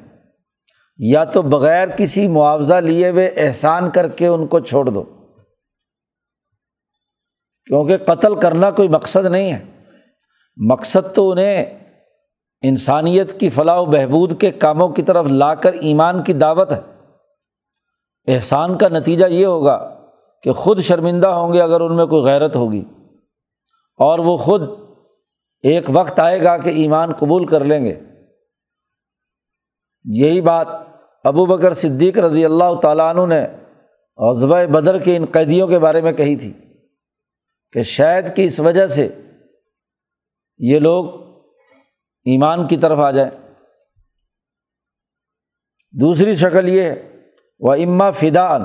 [0.98, 5.21] یا تو بغیر کسی معاوضہ لیے ہوئے احسان کر کے ان کو چھوڑ دو۔
[7.72, 9.66] کیونکہ قتل کرنا کوئی مقصد نہیں ہے۔
[10.58, 11.80] مقصد تو انہیں
[12.62, 16.80] انسانیت کی فلاح و بہبود کے کاموں کی طرف لا کر ایمان کی دعوت ہے۔
[18.28, 20.02] احسان کا نتیجہ یہ ہوگا
[20.44, 22.84] کہ خود شرمندہ ہوں گے اگر ان میں کوئی غیرت ہوگی۔
[23.98, 24.62] اور وہ خود
[25.64, 28.00] ایک وقت آئے گا کہ ایمان قبول کر لیں گے۔
[30.04, 30.68] یہی بات
[31.24, 33.48] ابو بکر صدیق رضی اللہ تعالیٰ عنہ نے
[34.18, 36.54] عزبۂ بدر کے ان قیدیوں کے بارے میں کہی تھی۔
[37.74, 39.08] کہ شاید کہ اس وجہ سے
[40.58, 41.06] یہ لوگ
[42.26, 43.32] ایمان کی طرف آ جائیں۔
[45.92, 47.26] دوسری شکل یہ ہے
[47.60, 48.62] وہ اما فدان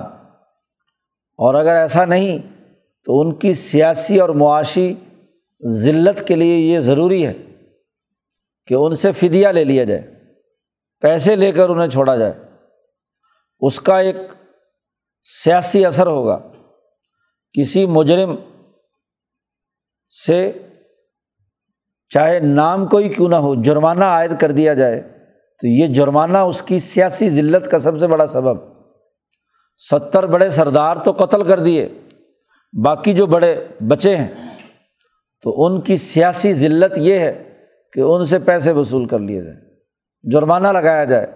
[1.39, 2.39] اور اگر ایسا نہیں،
[3.05, 4.95] تو ان کی سیاسی اور معاشی
[5.69, 7.35] ذلت کے لیے یہ ضروری ہے
[8.67, 10.15] کہ ان سے فدیہ لے لیا جائے،
[11.01, 12.33] پیسے لے کر انہیں چھوڑا جائے۔
[13.61, 14.17] اس کا ایک
[15.23, 16.53] سیاسی اثر ہوگا۔
[17.53, 18.37] کسی مجرم
[20.09, 20.53] سے
[22.09, 25.01] چاہے نام کوئی کیوں نہ ہو، جرمانہ عائد کر دیا جائے،
[25.61, 28.77] تو یہ جرمانہ اس کی سیاسی ذلت کا سب سے بڑا سبب۔
[29.91, 31.89] ستر بڑے سردار تو قتل کر دیے،
[32.85, 34.57] باقی جو بڑے بچے ہیں،
[35.43, 37.57] تو ان کی سیاسی ذلت یہ ہے
[37.93, 39.61] کہ ان سے پیسے وصول کر لیے جائیں۔
[40.33, 41.27] جرمانہ لگایا جائے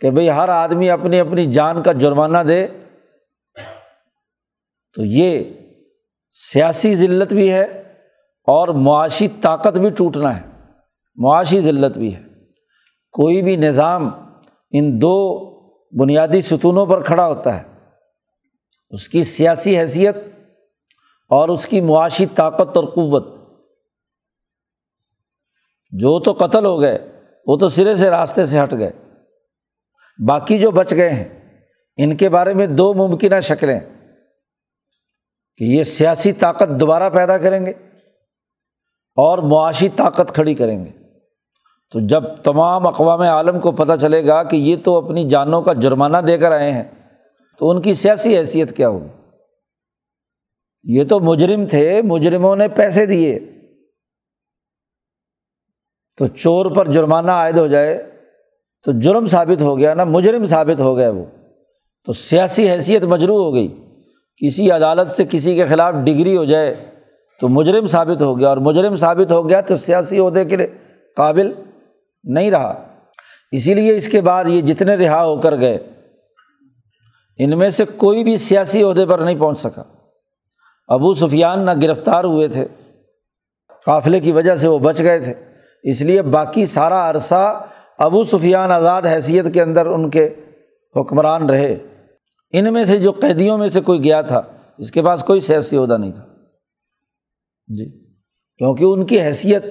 [0.00, 2.66] کہ بھائی ہر آدمی اپنی اپنی جان کا جرمانہ دے۔
[4.94, 5.44] تو یہ
[6.52, 7.87] سیاسی ذلت بھی ہے
[8.48, 10.46] اور معاشی طاقت بھی ٹوٹنا ہے،
[11.16, 12.22] معاشی ذلت بھی ہے۔
[13.12, 14.10] کوئی بھی نظام
[14.70, 15.38] ان دو
[16.00, 17.62] بنیادی ستونوں پر کھڑا ہوتا ہے،
[18.90, 20.16] اس کی سیاسی حیثیت
[21.28, 23.26] اور اس کی معاشی طاقت اور قوت۔
[25.90, 28.92] جو تو قتل ہو گئے، وہ تو سرے سے راستے سے ہٹ گئے۔
[30.28, 31.58] باقی جو بچ گئے ہیں،
[31.96, 33.80] ان کے بارے میں دو ممکنہ شکلیں۔
[35.56, 37.72] کہ یہ سیاسی طاقت دوبارہ پیدا کریں گے۔
[39.18, 40.90] اور معاشی طاقت کھڑی کریں گے۔
[41.92, 45.72] تو جب تمام اقوام عالم کو پتہ چلے گا کہ یہ تو اپنی جانوں کا
[45.72, 46.84] جرمانہ دے کر آئے ہیں،
[47.58, 49.06] تو ان کی سیاسی حیثیت کیا ہوگی؟
[50.84, 53.38] یہ تو مجرم تھے، مجرموں نے پیسے دیے۔
[56.18, 58.10] تو چور پر جرمانہ عائد ہو جائے،
[58.84, 61.24] تو جرم ثابت ہو گیا نا، مجرم ثابت ہو گیا وہ۔
[62.04, 63.84] تو سیاسی حیثیت مجروح ہو گئی۔
[64.36, 66.97] کسی عدالت سے کسی کے خلاف ڈگری ہو جائے
[67.40, 70.66] تو مجرم ثابت ہو گیا اور مجرم ثابت ہو گیا تو سیاسی عہدے کے لیے
[71.16, 71.52] قابل
[72.24, 72.84] نہیں رہا۔
[73.52, 75.78] اسی لیے اس کے بعد یہ جتنے رہا ہو کر گئے،
[77.38, 79.82] ان میں سے کوئی بھی سیاسی عہدے پر نہیں پہنچ سکا۔
[80.88, 82.66] ابو سفیان نہ گرفتار ہوئے تھے،
[83.86, 85.34] قافلے کی وجہ سے وہ بچ گئے تھے۔
[85.82, 87.66] اس لیے باقی سارا عرصہ
[87.98, 90.34] ابو سفیان آزاد حیثیت کے اندر ان کے
[90.96, 91.76] حکمران رہے۔
[92.52, 94.42] ان میں سے جو قیدیوں میں سے کوئی گیا تھا،
[94.78, 96.27] اس کے پاس کوئی سیاسی عہدہ نہیں تھا۔
[97.68, 97.90] جی
[98.58, 99.64] کیونکہ ان کی حیثیت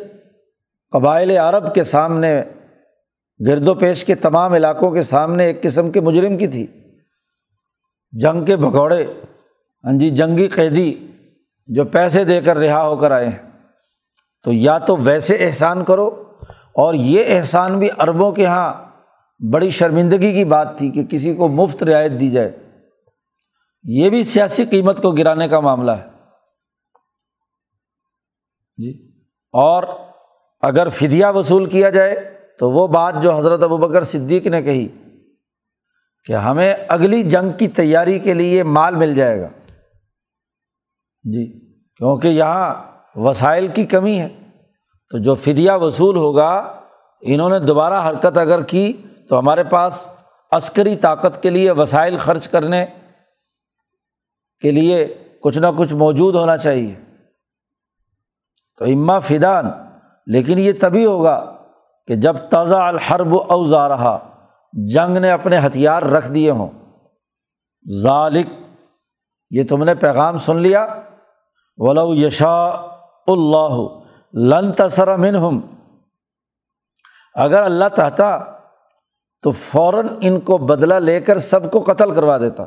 [0.91, 2.43] قبائل عرب کے سامنے،
[3.47, 6.67] گرد و پیش کے تمام علاقوں کے سامنے ایک قسم کے مجرم کی تھی۔
[8.12, 9.03] جنگ کے بھگوڑے
[9.83, 11.07] ہاں جی جنگی قیدی
[11.67, 13.49] جو پیسے دے کر رہا ہو کر آئے ہیں۔
[14.43, 16.23] تو یا تو ویسے احسان کرو،
[16.73, 18.73] اور یہ احسان بھی عربوں کے یہاں
[19.53, 22.51] بڑی شرمندگی کی بات تھی کہ کسی کو مفت رعایت دی جائے۔
[23.83, 26.16] یہ بھی سیاسی قیمت کو گرانے کا معاملہ ہے۔
[28.77, 29.11] جی۔
[29.51, 29.83] اور
[30.61, 32.15] اگر فدیہ وصول کیا جائے
[32.59, 34.87] تو وہ بات جو حضرت ابو بکر صدیق نے کہی
[36.25, 39.47] کہ ہمیں اگلی جنگ کی تیاری کے لیے مال مل جائے گا۔
[41.23, 41.59] جی
[41.95, 42.75] کیونکہ یہاں
[43.15, 44.29] وسائل کی کمی ہے۔
[45.11, 46.81] تو جو فدیہ وصول ہوگا،
[47.21, 48.93] انہوں نے دوبارہ حرکت اگر کی
[49.29, 50.11] تو ہمارے پاس
[50.51, 52.85] عسکری طاقت کے لیے وسائل خرچ کرنے
[54.59, 57.06] کے لیے کچھ نہ کچھ موجود ہونا چاہیے۔
[58.77, 59.65] تو اما فدان،
[60.25, 61.57] لیکن یہ تبھی ہوگا
[62.07, 64.29] کہ جب تازہ الحرب اوزا رہا،
[64.73, 66.67] جنگ نے اپنے ہتھیار رکھ دیے ہوں۔
[68.01, 68.47] ذالک،
[69.49, 70.87] یہ تم نے پیغام سن لیا۔
[71.77, 72.65] ولو یشا
[73.27, 73.99] اللہ
[74.33, 75.59] لن تصر منہم۔
[77.35, 78.37] اگر اللہ چاہتا
[79.41, 82.63] تو فوراً ان کو بدلہ لے کر سب کو قتل کروا دیتا۔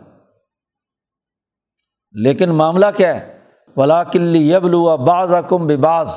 [2.13, 3.40] لیکن معاملہ کیا ہے؟
[3.77, 6.09] ولا کلی یبلو بعض کم بباز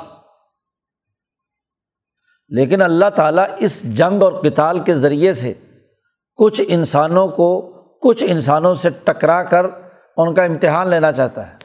[2.48, 5.54] لیکن اللہ تعالیٰ اس جنگ اور کتال کے ذریعے سے
[6.36, 7.70] کچھ انسانوں کو
[8.02, 9.66] کچھ انسانوں سے ٹکرا کر
[10.16, 11.56] ان کا امتحان لینا چاہتا ہے۔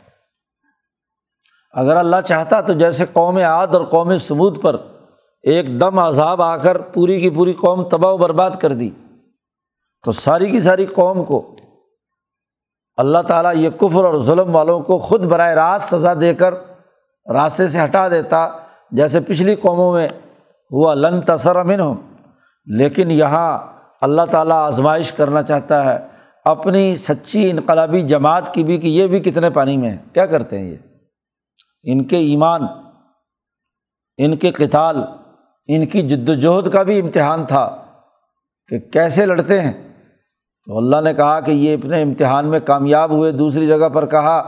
[1.72, 4.76] اگر اللہ چاہتا تو جیسے قوم عاد اور قوم ثبوت پر
[5.42, 8.90] ایک دم عذاب آ کر پوری کی پوری قوم تباہ و برباد کر دی۔
[10.06, 11.56] تو ساری کی ساری قوم کو
[13.00, 16.54] اللہ تعالیٰ یہ کفر اور ظلم والوں کو خود براہ راست سزا دے کر
[17.34, 18.48] راستے سے ہٹا دیتا،
[18.92, 20.08] جیسے پچھلی قوموں میں
[20.72, 21.94] ہوا، لن تصر امن ہو
[22.66, 23.58] لیکن یہاں
[24.02, 25.98] اللہ تعالیٰ آزمائش کرنا چاہتا ہے۔
[26.46, 30.60] اپنی سچی انقلابی جماعت کی بھی، کہ یہ بھی کتنے پانی میں ہے کیا کرتے
[30.60, 30.78] ہیں یہ؟
[31.84, 32.62] ان کے ایمان،
[34.18, 35.04] ان کے کتال
[35.68, 37.84] ان کی جد وجہد کا بھی امتحان تھا
[38.68, 39.89] کہ کیسے لڑتے ہیں؟
[40.70, 44.42] تو اللہ نے کہا کہ یہ اپنے امتحان میں کامیاب ہوئے، دوسری جگہ پر کہا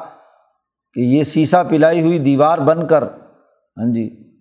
[0.94, 4.34] کہ یہ سیسا پلائی ہوئی دیوار بن کر ہاں جی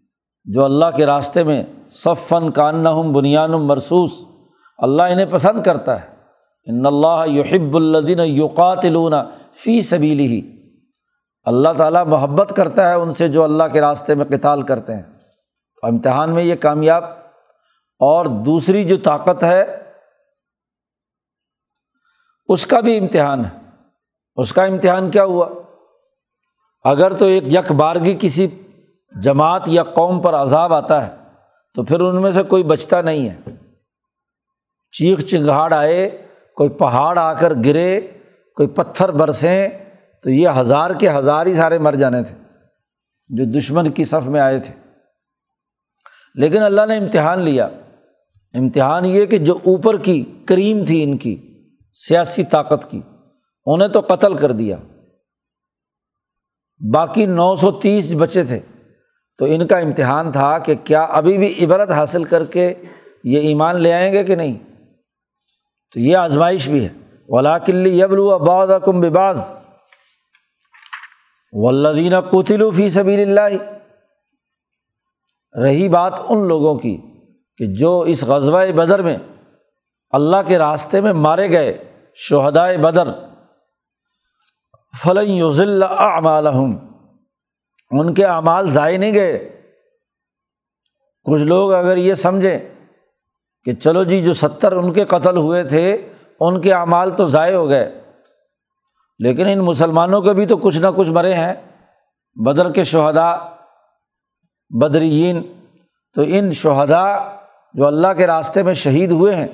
[0.45, 4.11] جو اللہ کے راستے میں صف فن کان ہم بنیان مرسوس
[4.79, 6.07] اللہ انہیں پسند کرتا ہے۔
[6.67, 8.87] ان اللہ یحب الدین یوقات
[9.65, 10.53] فی سبیلی ہی
[11.45, 15.03] اللہ تعالیٰ محبت کرتا ہے ان سے جو اللہ کے راستے میں کتال کرتے ہیں۔
[15.83, 17.05] امتحان میں یہ کامیاب
[18.01, 19.80] اور دوسری جو طاقت ہے
[22.51, 23.51] اس کا بھی امتحان ہے۔
[24.37, 25.49] اس کا امتحان کیا ہوا؟
[26.85, 28.49] اگر تو ایک یک بارگی کسی
[29.23, 31.17] جماعت یا قوم پر عذاب آتا ہے،
[31.75, 33.51] تو پھر ان میں سے کوئی بچتا نہیں ہے۔
[34.93, 38.01] چیخ چنگھاڑ آئے، کوئی پہاڑ آ کر گرے،
[38.57, 39.69] کوئی پتھر برسیں
[40.23, 42.35] تو یہ ہزار کے ہزار ہی سارے مر جانے تھے،
[43.29, 44.75] جو دشمن کی صف میں آئے تھے۔
[46.35, 47.69] لیکن اللہ نے امتحان لیا۔
[48.55, 51.50] امتحان یہ کہ جو اوپر کی کریم تھی ان کی
[52.09, 53.01] سیاسی طاقت کی۔
[53.67, 54.77] انہیں تو قتل کر دیا۔
[56.95, 58.61] باقی نو سو تیس بچے تھے۔
[59.39, 62.75] تو ان کا امتحان تھا کہ کیا ابھی بھی عبرت حاصل کر کے
[63.25, 64.59] یہ ایمان لے آئیں گے کہ نہیں۔
[65.93, 66.89] تو یہ آزمائش بھی ہے۔
[67.29, 69.51] ولاکلی یبلو اباد کم بباز
[71.53, 73.63] ولدین قطلو فی سبیل اللہ
[75.63, 76.99] رہی بات ان لوگوں کی
[77.59, 79.19] کہ جو اس غزبۂ بدر میں
[80.11, 81.90] اللہ کے راستے میں مارے گئے۔
[82.29, 83.09] شہدائے بدر،
[85.03, 86.77] فلن یوزل اعمالحم
[87.91, 89.63] ان کے اعمال ضائع نہیں گئے۔
[91.25, 92.59] کچھ لوگ اگر یہ سمجھیں
[93.65, 96.09] کہ چلو جی جو ستر ان کے قتل ہوئے تھے،
[96.41, 98.01] ان کے اعمال تو ضائع ہو گئے۔
[99.19, 101.55] لیکن ان مسلمانوں کے بھی تو کچھ نہ کچھ مرے ہیں۔
[102.35, 103.37] بدر کے شہدا
[104.71, 105.53] بدرین۔
[106.15, 107.37] تو ان شہدا
[107.75, 109.49] جو اللہ کے راستے میں شہید ہوئے ہیں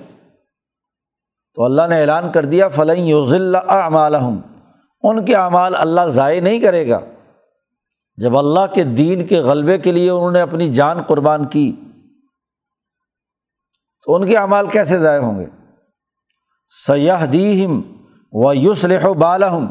[1.56, 4.28] تو اللہ نے اعلان کر دیا فلیں یوز اللہ
[5.02, 7.00] ان کے اعمال اللہ ضائع نہیں کرے گا۔
[8.16, 11.72] جب اللہ کے دین کے غلبے کے لیے انہوں نے اپنی جان قربان کی،
[14.06, 15.46] تو ان کے اعمال کیسے ضائع ہوں گے؟
[16.86, 17.80] سیاح دیم
[18.32, 19.66] و یوسلح بالحم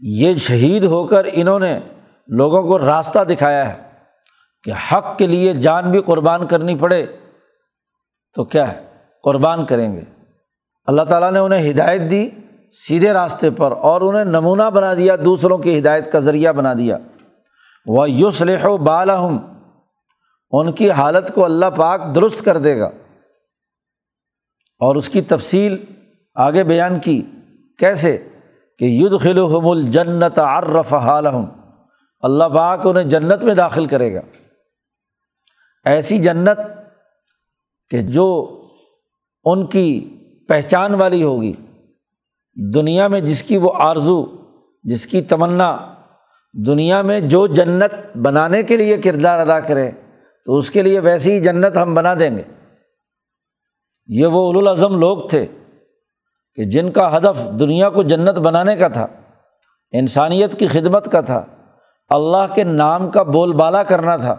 [0.00, 1.80] یہ شہید ہو کر انہوں نے
[2.28, 3.90] لوگوں کو راستہ دکھایا ہے
[4.62, 7.06] کہ حق کے لیے جان بھی قربان کرنی پڑے
[8.34, 8.89] تو کیا ہے؟
[9.22, 10.00] قربان کریں گے۔
[10.84, 12.30] اللہ تعالیٰ نے انہیں ہدایت دی
[12.72, 16.98] سیدھے راستے پر اور انہیں نمونہ بنا دیا، دوسروں کی ہدایت کا ذریعہ بنا دیا۔
[17.86, 19.38] وہ یوسلح و بالحم
[20.50, 22.90] ان کی حالت کو اللہ پاک درست کر دے گا۔
[24.78, 25.84] اور اس کی تفصیل
[26.34, 27.22] آگے بیان کی،
[27.78, 28.28] کیسے؟
[28.78, 31.44] کہ ید خلحم الجنت عرف حالحم
[32.20, 34.20] اللہ پاک انہیں جنت میں داخل کرے گا۔
[35.84, 36.60] ایسی جنت
[37.90, 38.56] کہ جو
[39.44, 41.52] ان کی پہچان والی ہوگی۔
[42.74, 44.24] دنیا میں جس کی وہ آرزو،
[44.82, 45.94] جس کی تمنا،
[46.66, 49.90] دنیا میں جو جنت بنانے کے لیے کردار ادا کرے،
[50.46, 52.42] تو اس کے لیے ویسی ہی جنت ہم بنا دیں گے۔
[54.06, 55.46] یہ وہ الاظم لوگ تھے
[56.54, 59.06] کہ جن کا ہدف دنیا کو جنت بنانے کا تھا،
[59.92, 61.44] انسانیت کی خدمت کا تھا،
[62.08, 64.36] اللہ کے نام کا بول بالا کرنا تھا۔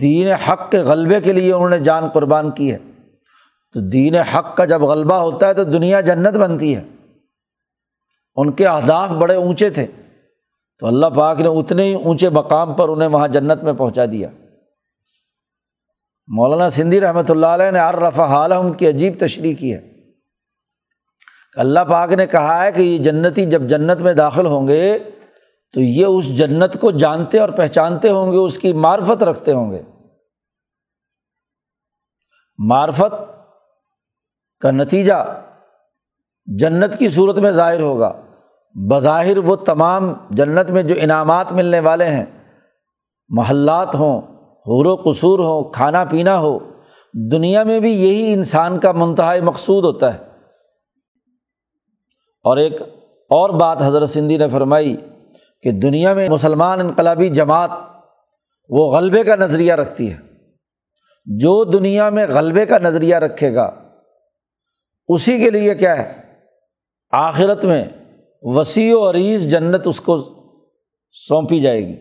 [0.00, 2.78] دین حق کے غلبے کے لیے انہوں نے جان قربان کی ہے۔
[3.72, 6.84] تو دین حق کا جب غلبہ ہوتا ہے تو دنیا جنت بنتی ہے۔
[8.36, 9.86] ان کے اہداف بڑے اونچے تھے۔
[10.78, 14.28] تو اللہ پاک نے اتنے ہی اونچے مقام پر انہیں وہاں جنت میں پہنچا دیا۔
[16.26, 19.92] مولانا سندھی رحمۃ اللہ علیہ نے رفا حالم کی عجیب تشریح کی ہے۔
[21.56, 24.98] اللہ پاک نے کہا ہے کہ یہ جنتی جب جنت میں داخل ہوں گے
[25.72, 29.70] تو یہ اس جنت کو جانتے اور پہچانتے ہوں گے، اس کی معرفت رکھتے ہوں
[29.70, 29.82] گے۔
[32.58, 33.31] معرفت
[34.62, 35.40] کا نتیجہ
[36.46, 38.12] جنت کی صورت میں ظاہر ہوگا۔
[38.74, 42.24] بظاہر وہ تمام جنت میں جو انعامات ملنے والے ہیں،
[43.28, 46.58] محلات ہوں، حور و قصور ہو کھانا پینا ہو،
[47.32, 50.18] دنیا میں بھی یہی انسان کا منتہا مقصود ہوتا ہے۔
[52.44, 52.82] اور ایک
[53.30, 54.96] اور بات حضرت سندھی نے فرمائی
[55.62, 57.70] کہ دنیا میں مسلمان انقلابی جماعت
[58.68, 60.16] وہ غلبے کا نظریہ رکھتی ہے۔
[61.26, 63.81] جو دنیا میں غلبے کا نظریہ رکھے گا
[65.14, 66.22] اسی کے لیے کیا ہے؟
[67.10, 67.84] آخرت میں
[68.42, 70.22] وسیع و عریض جنت اس کو
[71.12, 71.96] سونپی جائے گی۔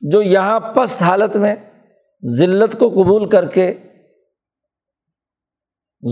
[0.00, 1.56] جو یہاں پست حالت میں
[2.38, 3.74] ذلت کو قبول کر کے،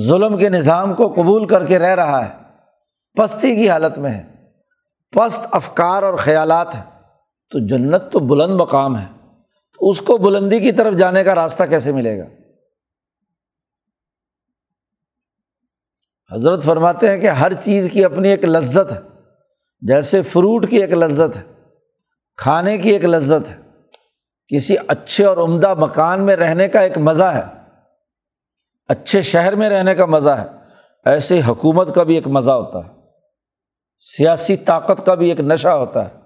[0.07, 2.34] ظلم کے نظام کو قبول کر کے رہ رہا ہے،
[3.16, 4.26] پستی کی حالت میں ہے۔
[5.12, 6.84] پست افکار اور خیالات ہیں۔
[7.51, 9.07] تو جنت تو بلند مقام ہے۔
[9.78, 12.24] تو اس کو بلندی کی طرف جانے کا راستہ کیسے ملے گا؟
[16.35, 19.01] حضرت فرماتے ہیں کہ ہر چیز کی اپنی ایک لذت ہے۔
[19.81, 21.43] جیسے فروٹ کی ایک لذت ہے،
[22.37, 23.57] کھانے کی ایک لذت ہے،
[24.49, 27.43] کسی اچھے اور عمدہ مکان میں رہنے کا ایک مزہ ہے،
[28.89, 30.47] اچھے شہر میں رہنے کا مزہ ہے،
[31.05, 32.95] ایسے حکومت کا بھی ایک مزہ ہوتا ہے،
[33.99, 36.18] سیاسی طاقت کا بھی ایک نشہ ہوتا ہے۔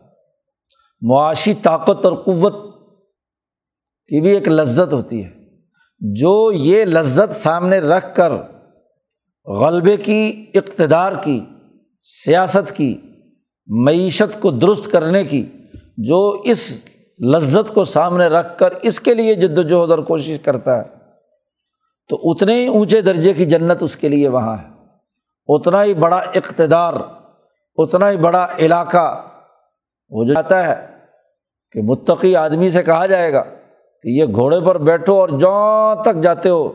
[1.01, 2.55] معاشی طاقت اور قوت
[4.07, 5.31] کی بھی ایک لذت ہوتی ہے۔
[6.01, 8.31] جو یہ لذت سامنے رکھ کر
[9.47, 11.45] غلبے کی، اقتدار کی،
[12.03, 13.01] سیاست کی،
[13.67, 15.49] معیشت کو درست کرنے کی،
[15.97, 16.85] جو اس
[17.21, 20.83] لذت کو سامنے رکھ کر اس کے لیے جد وجہد اور کوشش کرتا ہے،
[22.09, 24.69] تو اتنے ہی اونچے درجے کی جنت اس کے لیے وہاں ہے۔
[25.49, 26.95] اتنا ہی بڑا اقتدار،
[27.77, 29.23] اتنا ہی بڑا علاقہ
[30.11, 30.87] ہو جاتا ہے
[31.73, 33.43] کہ متقی آدمی سے کہا جائے گا
[34.03, 36.73] کہ یہ گھوڑے پر بیٹھو اور جہاں تک جاتے ہو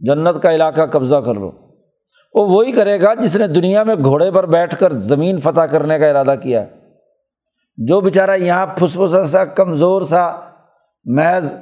[0.00, 1.50] جنت کا علاقہ قبضہ کر لو۔
[2.38, 5.98] وہ وہی کرے گا جس نے دنیا میں گھوڑے پر بیٹھ کر زمین فتح کرنے
[5.98, 6.66] کا ارادہ کیا ہے۔
[7.76, 10.32] جو بیچارہ یہاں پھس پھسا سا، کمزور سا،
[11.04, 11.54] محض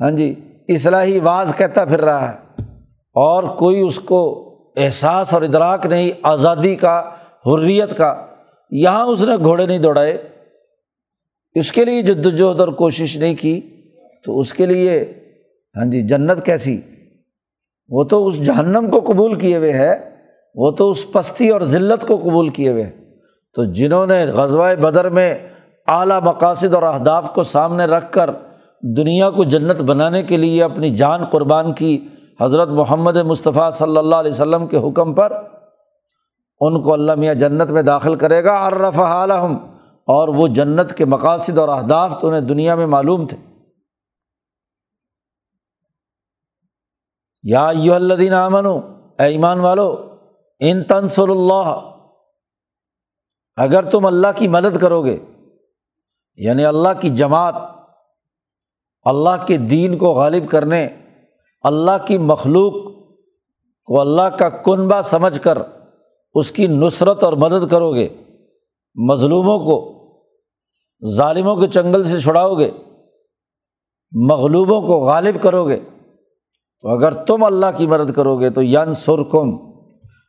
[0.00, 0.34] ہاں جی
[0.68, 2.62] اصلاحی واز کہتا پھر رہا ہے۔
[3.14, 4.42] اور کوئی اس کو
[4.76, 7.10] احساس اور ادراک نہیں، آزادی کا،
[7.46, 8.26] حریت کا۔
[8.70, 10.28] یہاں اس نے گھوڑے نہیں دوڑائے۔
[11.54, 13.60] اس کے لیے جد وجہد اور کوشش نہیں کی۔
[14.24, 15.12] تو اس کے لیے
[15.76, 16.80] ہاں جی جنت کیسی؟
[17.88, 20.10] وہ تو اس جہنم کو قبول کیے ہوئے ہے،
[20.54, 22.90] وہ تو اس پستی اور ذلت کو قبول کیے ہوئے
[23.54, 25.48] تو جنہوں نے غزوہ بدر میں
[25.86, 28.30] اعلیٰ مقاصد اور اہداف کو سامنے رکھ کر
[28.82, 32.08] دنیا کو جنت بنانے کے لیے اپنی جان قربان کی
[32.40, 35.32] حضرت محمد مصطفیٰ صلی اللہ علیہ وسلم کے حکم پر
[36.60, 39.56] ان کو اللہ میاں جنت میں داخل کرے گا۔ عرف عالم
[40.06, 43.36] اور وہ جنت کے مقاصد اور اہداف تو انہیں دنیا میں معلوم تھے۔
[47.46, 49.88] یا یو الدین امن اے ایمان والو،
[50.60, 51.68] ان تنسر اللہ،
[53.58, 55.16] اگر تم اللہ کی مدد کرو گے
[56.38, 57.54] یعنی اللہ کی جماعت،
[59.06, 60.86] اللہ کے دین کو غالب کرنے،
[61.64, 62.74] اللہ کی مخلوق
[63.88, 65.58] کو اللہ کا کنبہ سمجھ کر
[66.34, 68.08] اس کی نصرت اور مدد کرو گے
[68.96, 69.76] مظلوموں کو،
[71.02, 72.70] ظالموں کے چنگل سے چھڑاؤ گے
[74.12, 75.78] مغلوبوں کو غالب کرو گے
[76.80, 79.56] تو اگر تم اللہ کی مدد کرو گے تو ین سرکم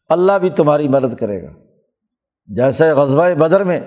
[0.09, 1.49] اللہ بھی تمہاری مدد کرے گا۔
[2.45, 3.79] جیسے غزبۂ بدر میں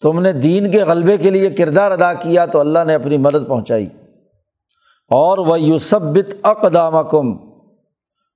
[0.00, 3.48] تم نے دین کے غلبے کے لیے کردار ادا کیا تو اللہ نے اپنی مدد
[3.48, 3.86] پہنچائی۔
[5.10, 7.32] اور وہ یوسبت اقدام کم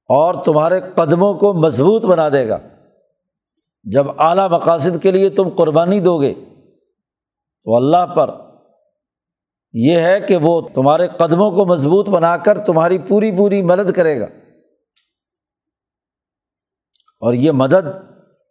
[0.09, 2.59] اور تمہارے قدموں کو مضبوط بنا دے گا۔
[3.85, 6.35] جب اعلیٰ مقاصد کے لیے تم قربانی دو گے
[7.65, 8.31] تو اللہ پر
[9.73, 14.21] یہ ہے کہ وہ تمہارے قدموں کو مضبوط بنا کر تمہاری پوری پوری مدد کرے
[14.21, 14.27] گا۔
[17.21, 17.87] اور یہ مدد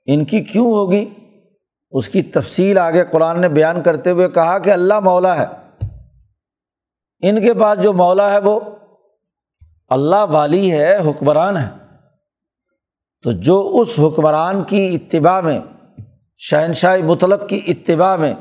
[0.05, 1.09] ان کی کیوں ہوگی؟
[1.91, 5.45] اس کی تفصیل آگے قرآن نے بیان کرتے ہوئے کہا کہ اللہ مولا ہے۔
[7.19, 8.59] ان کے پاس جو مولا ہے وہ
[9.87, 11.69] اللہ والی ہے، حکمران ہے۔
[13.23, 15.59] تو جو اس حکمران کی اتباع میں،
[16.37, 18.33] شہنشاہ مطلق کی اتباع میں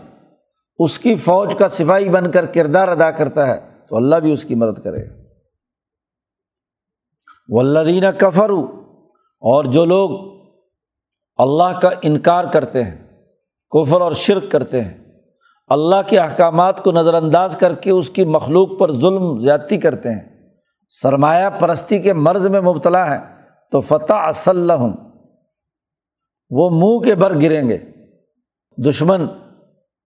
[0.79, 4.45] اس کی فوج کا سپاہی بن کر کردار ادا کرتا ہے تو اللہ بھی اس
[4.45, 5.15] کی مدد کرے گا۔
[7.49, 8.51] ولدین کفر
[9.43, 10.11] اور جو لوگ
[11.39, 12.97] اللہ کا انکار کرتے ہیں،
[13.73, 14.95] کفر اور شرک کرتے ہیں،
[15.67, 20.09] اللہ کے احکامات کو نظر انداز کر کے اس کی مخلوق پر ظلم زیادتی کرتے
[20.09, 20.53] ہیں،
[20.89, 23.19] سرمایہ پرستی کے مرض میں مبتلا ہے
[23.73, 24.91] تو فتح اسلم
[26.51, 27.79] وہ منہ کے بر گریں گے۔
[28.79, 29.27] دشمن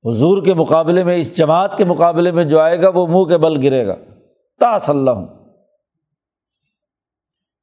[0.04, 3.38] حضور کے مقابلے میں، اس جماعت کے مقابلے میں جو آئے گا، وہ منہ کے
[3.38, 3.94] بل گرے گا۔
[4.60, 5.10] تا صلی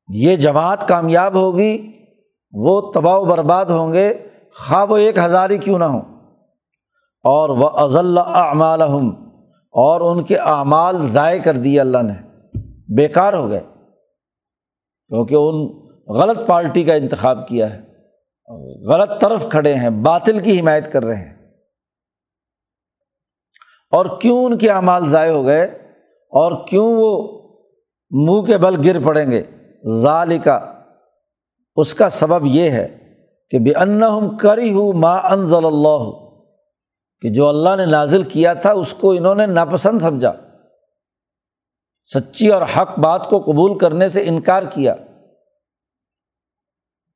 [0.07, 1.91] یہ جماعت کامیاب ہوگی،
[2.51, 6.01] وہ تباہ و برباد ہوں گے۔ خواہ وہ ایک ہزار ہی کیوں نہ ہوں۔
[7.23, 9.09] اور وہ اضل اعمالحم
[9.71, 12.13] اور ان کے اعمال ضائع کر دیے اللہ نے۔
[12.95, 13.61] بیکار ہو گئے۔
[15.07, 17.81] کیونکہ ان غلط پارٹی کا انتخاب کیا ہے۔
[18.87, 21.36] غلط طرف کھڑے ہیں، باطل کی حمایت کر رہے ہیں۔
[23.91, 25.63] اور کیوں ان کے اعمال ضائع ہو گئے
[26.31, 27.39] اور کیوں وہ
[28.11, 29.43] منہ کے بل گر پڑیں گے؟
[30.01, 30.73] ظال کا
[31.75, 32.97] اس کا سبب یہ ہے
[33.49, 36.11] کہ بے ان کری ہوں ما انضل اللہ،
[37.21, 40.31] کہ جو اللہ نے نازل کیا تھا اس کو انہوں نے ناپسند سمجھا۔
[42.13, 44.95] سچی اور حق بات کو قبول کرنے سے انکار کیا۔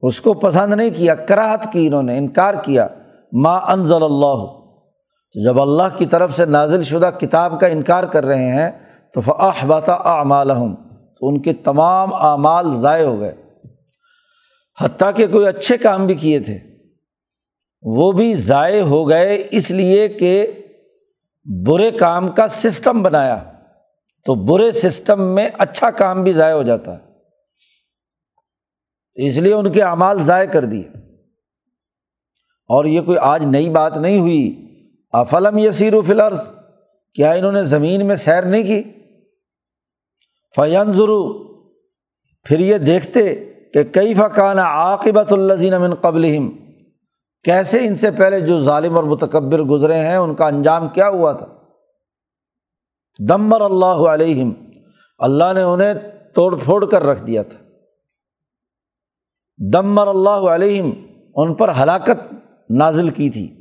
[0.01, 2.87] اس کو پسند نہیں کیا، کراہت کی انہوں نے، انکار کیا۔
[3.31, 4.60] ما انضل اللہ
[5.33, 8.71] تو جب اللہ کی طرف سے نازل شدہ کتاب کا انکار کر رہے ہیں،
[9.13, 10.75] تو فاح باتا اعمالحم
[11.19, 13.35] تو ان کے تمام اعمال ضائع ہو گئے۔
[14.81, 16.59] حتیٰ کہ کوئی اچھے کام بھی کیے تھے۔
[17.81, 20.51] وہ بھی ضائع ہو گئے اس لیے کہ
[21.65, 23.43] برے کام کا سسٹم بنایا۔
[24.25, 27.11] تو برے سسٹم میں اچھا کام بھی ضائع ہو جاتا۔ ہے
[29.27, 30.87] اس لیے ان کے اعمال ضائع کر دیے۔
[32.67, 34.70] اور یہ کوئی آج نئی بات نہیں ہوئی۔
[35.13, 36.39] افلم یسیر و فلرز
[37.13, 38.83] کیا انہوں نے زمین میں سیر نہیں کی؟
[40.55, 41.43] فین ضرو
[42.43, 43.35] پھر یہ دیکھتے
[43.73, 46.39] کہ کئی فقان عاقبت الزین امن قبل
[47.43, 51.31] کیسے ان سے پہلے جو ظالم اور متکبر گزرے ہیں، ان کا انجام کیا ہوا
[51.31, 51.45] تھا؟
[53.29, 54.51] دمر اللہ علیہم،
[55.17, 55.93] اللہ نے انہیں
[56.35, 57.57] توڑ پھوڑ کر رکھ دیا تھا۔
[59.73, 60.91] دمر اللہ علیہم،
[61.35, 62.33] ان پر ہلاکت
[62.69, 63.60] نازل کی تھی۔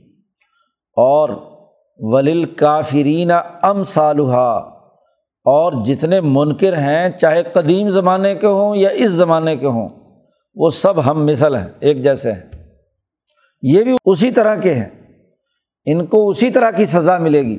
[0.97, 1.28] اور
[1.99, 3.30] ولیل کافرین
[3.62, 4.70] ام صالحہ
[5.45, 9.88] اور جتنے منکر ہیں، چاہے قدیم زمانے کے ہوں یا اس زمانے کے ہوں،
[10.55, 12.43] وہ سب ہم مثل ہیں، ایک جیسے ہیں۔
[13.62, 14.88] یہ بھی اسی طرح کے ہیں۔
[15.84, 17.59] ان کو اسی طرح کی سزا ملے گی۔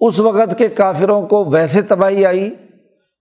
[0.00, 2.54] اس وقت کے کافروں کو ویسے تباہی آئی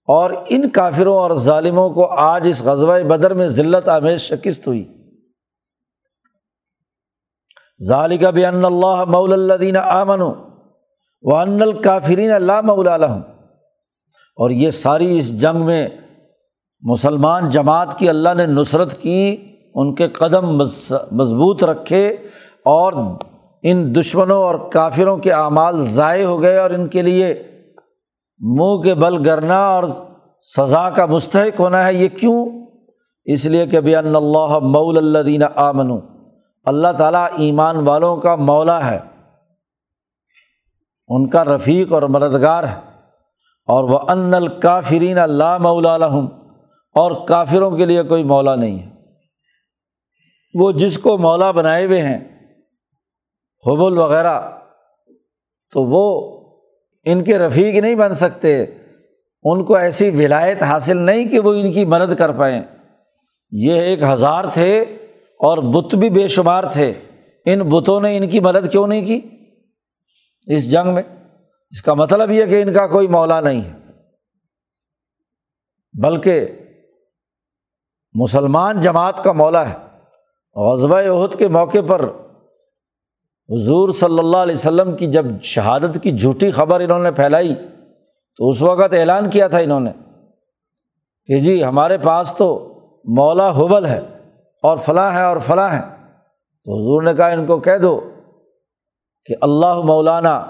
[0.07, 4.96] اور ان کافروں اور ظالموں کو آج اس غزوہ بدر میں ذلت آمیز شکست ہوئی۔
[7.85, 10.21] ظالق بھی ان اللہ مول اللہ آمن
[11.23, 13.17] و ان الکافرین اللہ مول علیہ
[14.37, 15.87] اور یہ ساری اس جنگ میں
[16.81, 19.37] مسلمان جماعت کی اللہ نے نصرت کی،
[19.75, 20.55] ان کے قدم
[21.11, 22.07] مضبوط رکھے
[22.65, 22.93] اور
[23.63, 27.43] ان دشمنوں اور کافروں کے اعمال ضائع ہو گئے اور ان کے لیے
[28.39, 29.83] منہ کے بل گرنا اور
[30.57, 32.49] سزا کا مستحق ہونا ہے۔ یہ کیوں؟
[33.25, 36.16] اس لیے کہ بھائی اللہ مول اللہ دین آمن
[36.67, 38.99] اللہ تعالیٰ ایمان والوں کا مولا ہے۔
[41.07, 42.75] ان کا رفیق اور مددگار ہے۔
[43.65, 46.27] اور وہ ان الکافرین اللہ مولا لہم
[46.95, 48.89] اور کافروں کے لیے کوئی مولا نہیں ہے۔
[50.53, 52.19] وہ جس کو مولا بنائے ہوئے ہیں،
[53.65, 54.41] حبل وغیرہ،
[55.73, 56.37] تو وہ
[57.05, 58.65] ان کے رفیق نہیں بن سکتے۔
[59.43, 62.61] ان کو ایسی ولایت حاصل نہیں کہ وہ ان کی مدد کر پائیں۔
[63.51, 64.85] یہ ایک ہزار تھے۔
[65.39, 66.93] اور بت بھی بے شمار تھے۔
[67.45, 69.21] ان بتوں نے ان کی مدد کیوں نہیں کی؟
[70.45, 71.03] اس جنگ میں۔
[71.69, 73.73] اس کا مطلب یہ کہ ان کا کوئی مولا نہیں ہے۔
[76.03, 76.47] بلکہ
[78.13, 79.75] مسلمان جماعت کا مولا ہے۔
[80.55, 82.03] غزبۂ عہد کے موقع پر
[83.49, 87.55] حضور صلی اللہ علیہ وسلم کی جب شہادت کی جھوٹی خبر انہوں نے پھیلائی،
[88.35, 89.91] تو اس وقت اعلان کیا تھا انہوں نے
[91.25, 92.73] کہ جی ہمارے پاس تو
[93.05, 94.16] مولا حبل ہے۔
[94.67, 95.81] اور فلاں ہے اور فلاں ہے۔
[96.65, 98.09] تو حضور نے کہا، ان کو کہہ دو
[99.25, 100.45] کہ اللہ مولانا،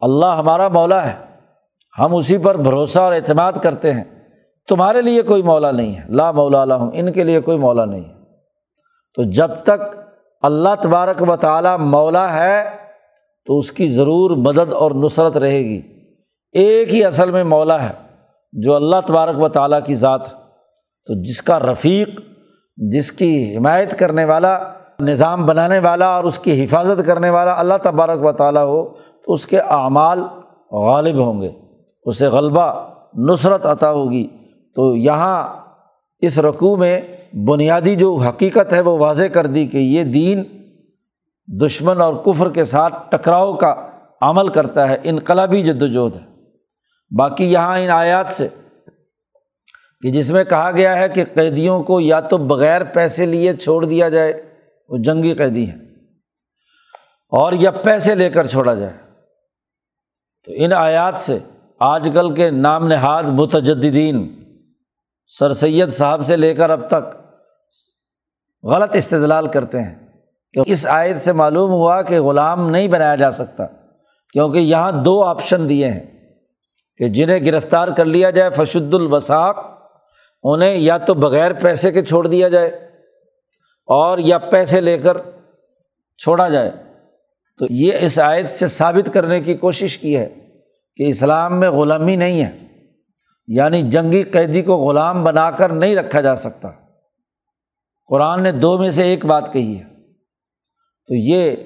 [0.00, 1.24] اللہ ہمارا مولا ہے۔
[1.98, 4.04] ہم اسی پر بھروسہ اور اعتماد کرتے ہیں۔
[4.68, 8.00] تمہارے لیے کوئی مولا نہیں ہے۔ لا مولا ہوں ان کے لیے کوئی مولا نہیں
[8.00, 8.14] ہے۔
[9.14, 9.96] تو جب تک
[10.42, 12.64] اللہ تبارک و تعالیٰ مولا ہے،
[13.46, 15.82] تو اس کی ضرور مدد اور نصرت رہے گی۔
[16.52, 17.92] ایک ہی اصل میں مولا ہے،
[18.52, 20.26] جو اللہ تبارک و تعالیٰ کی ذات
[21.06, 22.08] تو جس کا رفیق
[22.76, 24.58] جس کی حمایت کرنے والا،
[25.00, 28.88] نظام بنانے والا اور اس کی حفاظت کرنے والا اللہ تبارک و تعالیٰ ہو،
[29.24, 30.22] تو اس کے اعمال
[30.70, 31.50] غالب ہوں گے۔
[32.02, 34.28] اسے غلبہ، نصرت عطا ہوگی۔
[34.74, 35.48] تو یہاں
[36.18, 37.00] اس رقوع میں
[37.46, 40.42] بنیادی جو حقیقت ہے، وہ واضح کر دی کہ یہ دین
[41.64, 43.74] دشمن اور کفر کے ساتھ ٹکراؤ کا
[44.20, 46.34] عمل کرتا ہے، انقلابی جد وجہد ہے۔
[47.18, 48.48] باقی یہاں ان آیات سے
[50.04, 53.84] کہ جس میں کہا گیا ہے کہ قیدیوں کو یا تو بغیر پیسے لیے چھوڑ
[53.84, 54.32] دیا جائے،
[54.90, 55.78] وہ جنگی قیدی ہیں،
[57.32, 58.92] اور یا پیسے لے کر چھوڑا جائے۔
[60.46, 61.38] تو ان آیات سے
[61.80, 64.28] آج کل کے نام نہاد متجدین
[65.32, 67.12] سر سید صاحب سے لے کر اب تک
[68.64, 69.94] غلط استدلال کرتے ہیں
[70.54, 73.66] کہ اس آیت سے معلوم ہوا کہ غلام نہیں بنایا جا سکتا،
[74.34, 76.06] کیونکہ یہاں دو آپشن دیے ہیں
[77.00, 79.72] کہ جنہیں گرفتار کر لیا جائے، فشد الوساق
[80.44, 82.68] انہیں یا تو بغیر پیسے کے چھوڑ دیا جائے
[83.86, 85.16] اور یا پیسے لے کر
[86.18, 86.70] چھوڑا جائے۔
[87.58, 90.34] تو یہ اس آیت سے ثابت کرنے کی کوشش کی ہے
[90.96, 92.58] کہ اسلام میں غلامی نہیں ہے
[93.46, 96.68] یعنی جنگی قیدی کو غلام بنا کر نہیں رکھا جا سکتا۔
[98.06, 99.84] قرآن نے دو میں سے ایک بات کہی ہے۔
[101.06, 101.56] تو یہ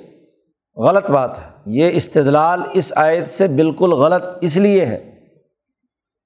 [0.77, 5.18] غلط بات ہے، یہ استدلال اس آیت سے بالکل غلط اس لیے ہے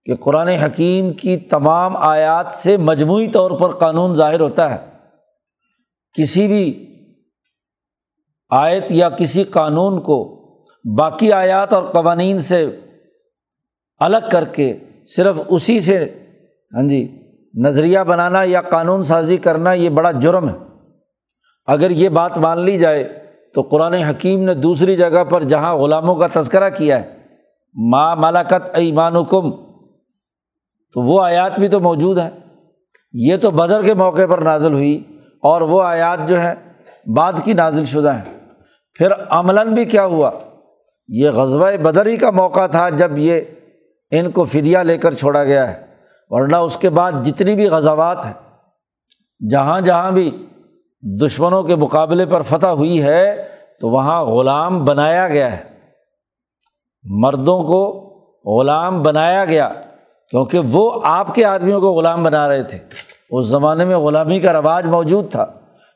[0.05, 4.90] کہ قرآن حکیم کی تمام آیات سے مجموعی طور پر قانون ظاہر ہوتا ہے۔
[6.12, 6.96] کسی بھی
[8.50, 10.38] آیت یا کسی قانون کو
[10.98, 12.66] باقی آیات اور قوانین سے
[13.98, 14.78] الگ کر کے
[15.16, 16.05] صرف اسی سے
[16.74, 17.18] ہاں جی
[17.55, 20.55] نظریہ بنانا یا قانون سازی کرنا یہ بڑا جرم ہے۔
[21.66, 26.14] اگر یہ بات مان لی جائے تو قرآن حکیم نے دوسری جگہ پر جہاں غلاموں
[26.14, 27.16] کا تذکرہ کیا ہے
[27.74, 29.72] ماں مالاکت ایمان کم
[30.93, 32.30] تو وہ آیات بھی تو موجود ہیں۔
[33.12, 35.05] یہ تو بدر کے موقع پر نازل ہوئی
[35.43, 36.55] اور وہ آیات جو ہے
[37.16, 38.38] بعد کی نازل شدہ ہیں۔
[38.95, 40.30] پھر عملاً بھی کیا ہوا؟
[41.09, 43.40] یہ غزوہ بدر ہی کا موقع تھا جب یہ
[44.11, 45.86] ان کو فدیہ لے کر چھوڑا گیا ہے۔
[46.28, 48.32] ورنہ اس کے بعد جتنی بھی غزوات ہیں،
[49.51, 50.47] جہاں جہاں بھی
[51.22, 53.49] دشمنوں کے مقابلے پر فتح ہوئی ہے،
[53.80, 55.64] تو وہاں غلام بنایا گیا ہے۔
[57.03, 57.99] مردوں کو
[58.45, 59.72] غلام بنایا گیا۔
[60.33, 62.78] کیونکہ وہ آپ کے آدمیوں کو غلام بنا رہے تھے۔
[63.30, 65.47] اس زمانے میں غلامی کا رواج موجود تھا۔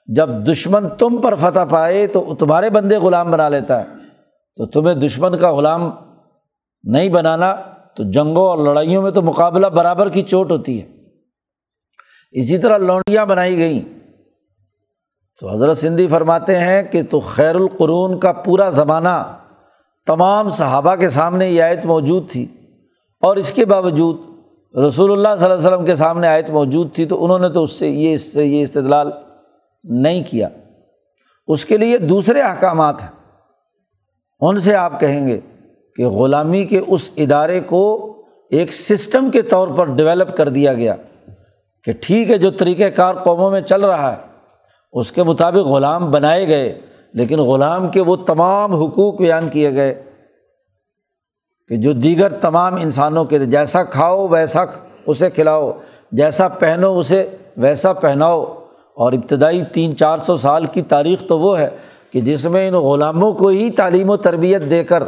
[0.07, 3.87] جب دشمن تم پر فتح پائے تو تمہارے بندے غلام بنا لیتا ہے۔
[4.57, 5.91] تو تمہیں دشمن کا غلام
[6.85, 7.57] نہیں بنانا
[7.97, 10.87] تو جنگوں اور لڑائیوں میں تو مقابلہ برابر کی چوٹ ہوتی ہے۔
[12.33, 13.99] اسی طرح لونڈیاں بنائی گئیں۔
[15.41, 19.39] تو حضرت سندھی فرماتے ہیں کہ تو خیر القرون کا پورا زمانہ
[20.07, 22.47] تمام صحابہ کے سامنے یہ آیت موجود تھی۔
[23.21, 24.17] اور اس کے باوجود
[24.87, 27.63] رسول اللہ صلی اللہ علیہ وسلم کے سامنے آیت موجود تھی تو انہوں نے تو
[27.63, 29.11] اس سے یہ اس سے یہ استدلال
[29.85, 30.49] نہیں کیا۔
[31.47, 33.09] اس کے لیے دوسرے احکامات ہیں۔
[34.41, 35.41] ان سے آپ کہیں گے
[35.97, 38.13] کہ غلامی کے اس ادارے کو
[38.51, 40.95] ایک سسٹم کے طور پر ڈیولپ کر دیا گیا
[41.85, 44.17] کہ ٹھیک ہے جو طریقۂ کار قوموں میں چل رہا ہے،
[44.93, 46.81] اس کے مطابق غلام بنائے گئے،
[47.13, 50.06] لیکن غلام کے وہ تمام حقوق بیان کیے گئے۔
[51.69, 54.65] کہ جو دیگر تمام انسانوں کے جیسا کھاؤ ویسا
[55.07, 55.73] اسے کھلاؤ،
[56.13, 58.63] جیسا پہنو اسے ویسا پہناؤ۔
[58.97, 61.71] اور ابتدائی تین چار سو سال کی تاریخ تو وہ ہے
[62.13, 65.03] کہ جس میں ان غلاموں کو ہی تعلیم و تربیت دے کر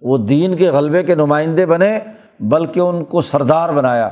[0.00, 1.98] وہ دین کے غلبے کے نمائندے بنے،
[2.40, 4.08] بلکہ ان کو سردار بنایا۔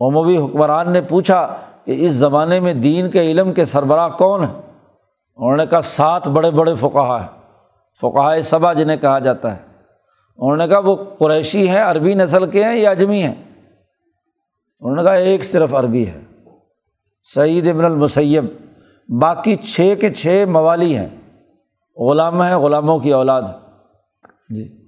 [0.00, 4.62] عموی حکمران نے پوچھا کہ اس زمانے میں دین کے علم کے سربراہ کون ہیں؟
[5.36, 7.28] انہوں نے کہا، سات بڑے بڑے فقہ ہیں۔
[8.00, 9.71] فقہ صبا جنہیں کہا جاتا ہے۔
[10.42, 13.34] انہوں نے کہا وہ قریشی ہیں، عربی نسل کے ہیں یا اجمی ہیں؟
[14.80, 16.20] انہوں نے کہا ایک صرف عربی ہے۔
[17.34, 18.44] سعید ابن المسیب،
[19.08, 21.08] باقی چھ کے چھ موالی ہیں۔
[21.96, 23.42] غلام ہیں، غلاموں کی اولاد
[24.48, 24.86] جی۔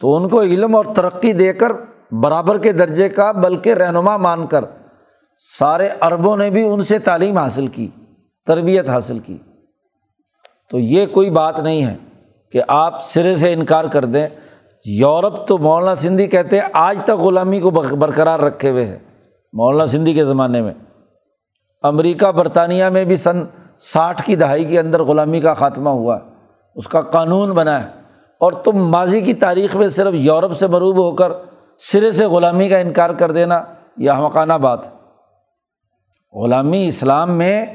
[0.00, 1.72] تو ان کو علم اور ترقی دے کر
[2.12, 4.64] برابر کے درجے کا بلکہ رہنما مان کر
[5.58, 7.88] سارے عربوں نے بھی ان سے تعلیم حاصل کی،
[8.46, 9.38] تربیت حاصل کی۔
[10.70, 11.96] تو یہ کوئی بات نہیں ہے
[12.52, 14.26] کہ آپ سرے سے انکار کر دیں۔
[14.90, 18.98] یورپ تو مولانا سندھی کہتے ہیں، آج تک غلامی کو برقرار رکھے ہوئے ہیں۔
[19.52, 20.74] مولانا سندھی کے زمانے میں۔
[21.82, 23.42] امریکہ، برطانیہ میں بھی سن
[23.78, 26.20] ساٹھ کی دہائی کے اندر غلامی کا خاتمہ ہوا ہے۔
[26.74, 27.88] اس کا قانون بنا ہے۔
[28.40, 31.32] اور تم ماضی کی تاریخ میں صرف یورپ سے مروب ہو کر
[31.78, 33.64] سرے سے غلامی کا انکار کر دینا
[33.96, 34.92] یہ حمقانہ بات ہے۔
[36.42, 37.66] غلامی اسلام میں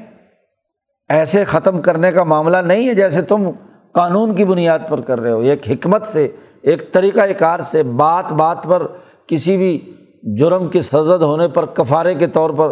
[1.09, 3.49] ایسے ختم کرنے کا معاملہ نہیں ہے جیسے تم
[3.91, 6.27] قانون کی بنیاد پر کر رہے ہو۔ ایک حکمت سے
[6.63, 8.87] ایک طریقۂ کار سے بات بات پر
[9.27, 9.93] کسی بھی
[10.37, 12.71] جرم کی سزد ہونے پر کفارے کے طور پر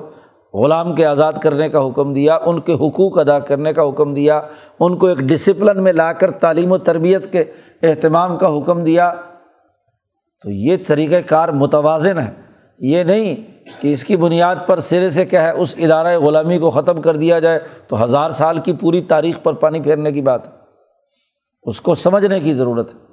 [0.53, 4.41] غلام کے آزاد کرنے کا حکم دیا، ان کے حقوق ادا کرنے کا حکم دیا،
[4.79, 7.43] ان کو ایک ڈسپلن میں لا کر تعلیم و تربیت کے
[7.83, 9.13] اہتمام کا حکم دیا۔
[10.43, 12.31] تو یہ طریقۂ کار متوازن ہے۔
[12.79, 13.35] یہ نہیں
[13.81, 17.15] کہ اس کی بنیاد پر سرے سے کیا ہے، اس ادارۂ غلامی کو ختم کر
[17.15, 20.51] دیا جائے تو ہزار سال کی پوری تاریخ پر پانی پھیرنے کی بات ہے۔
[21.63, 23.10] اس کو سمجھنے کی ضرورت ہے۔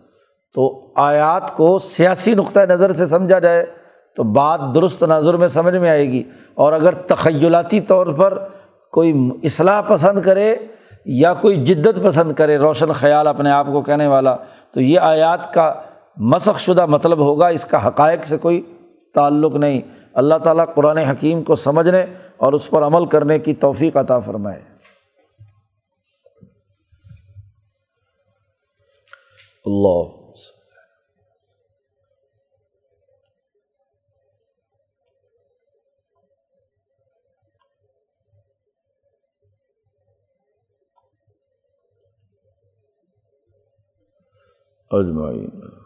[0.55, 3.67] تو آیات کو سیاسی نقطۂ نظر سے سمجھا جائے
[4.17, 6.23] تو بات درست نظر میں سمجھ میں آئے گی
[6.55, 8.49] اور اگر تخیلاتی طور پر
[8.93, 10.57] کوئی اصلاح پسند کرے
[11.05, 14.37] یا کوئی جدت پسند کرے روشن خیال اپنے آپ کو کہنے والا،
[14.75, 15.75] تو یہ آیات کا
[16.17, 18.75] مسخ شدہ مطلب ہوگا، اس کا حقائق سے کوئی
[19.15, 19.81] تعلق نہیں۔
[20.15, 22.05] اللہ تعالیٰ قرآن حکیم کو سمجھنے
[22.37, 24.61] اور اس پر عمل کرنے کی توفیق عطا فرمائے۔
[29.67, 30.18] اللہ۔
[44.91, 45.78] اجمعین۔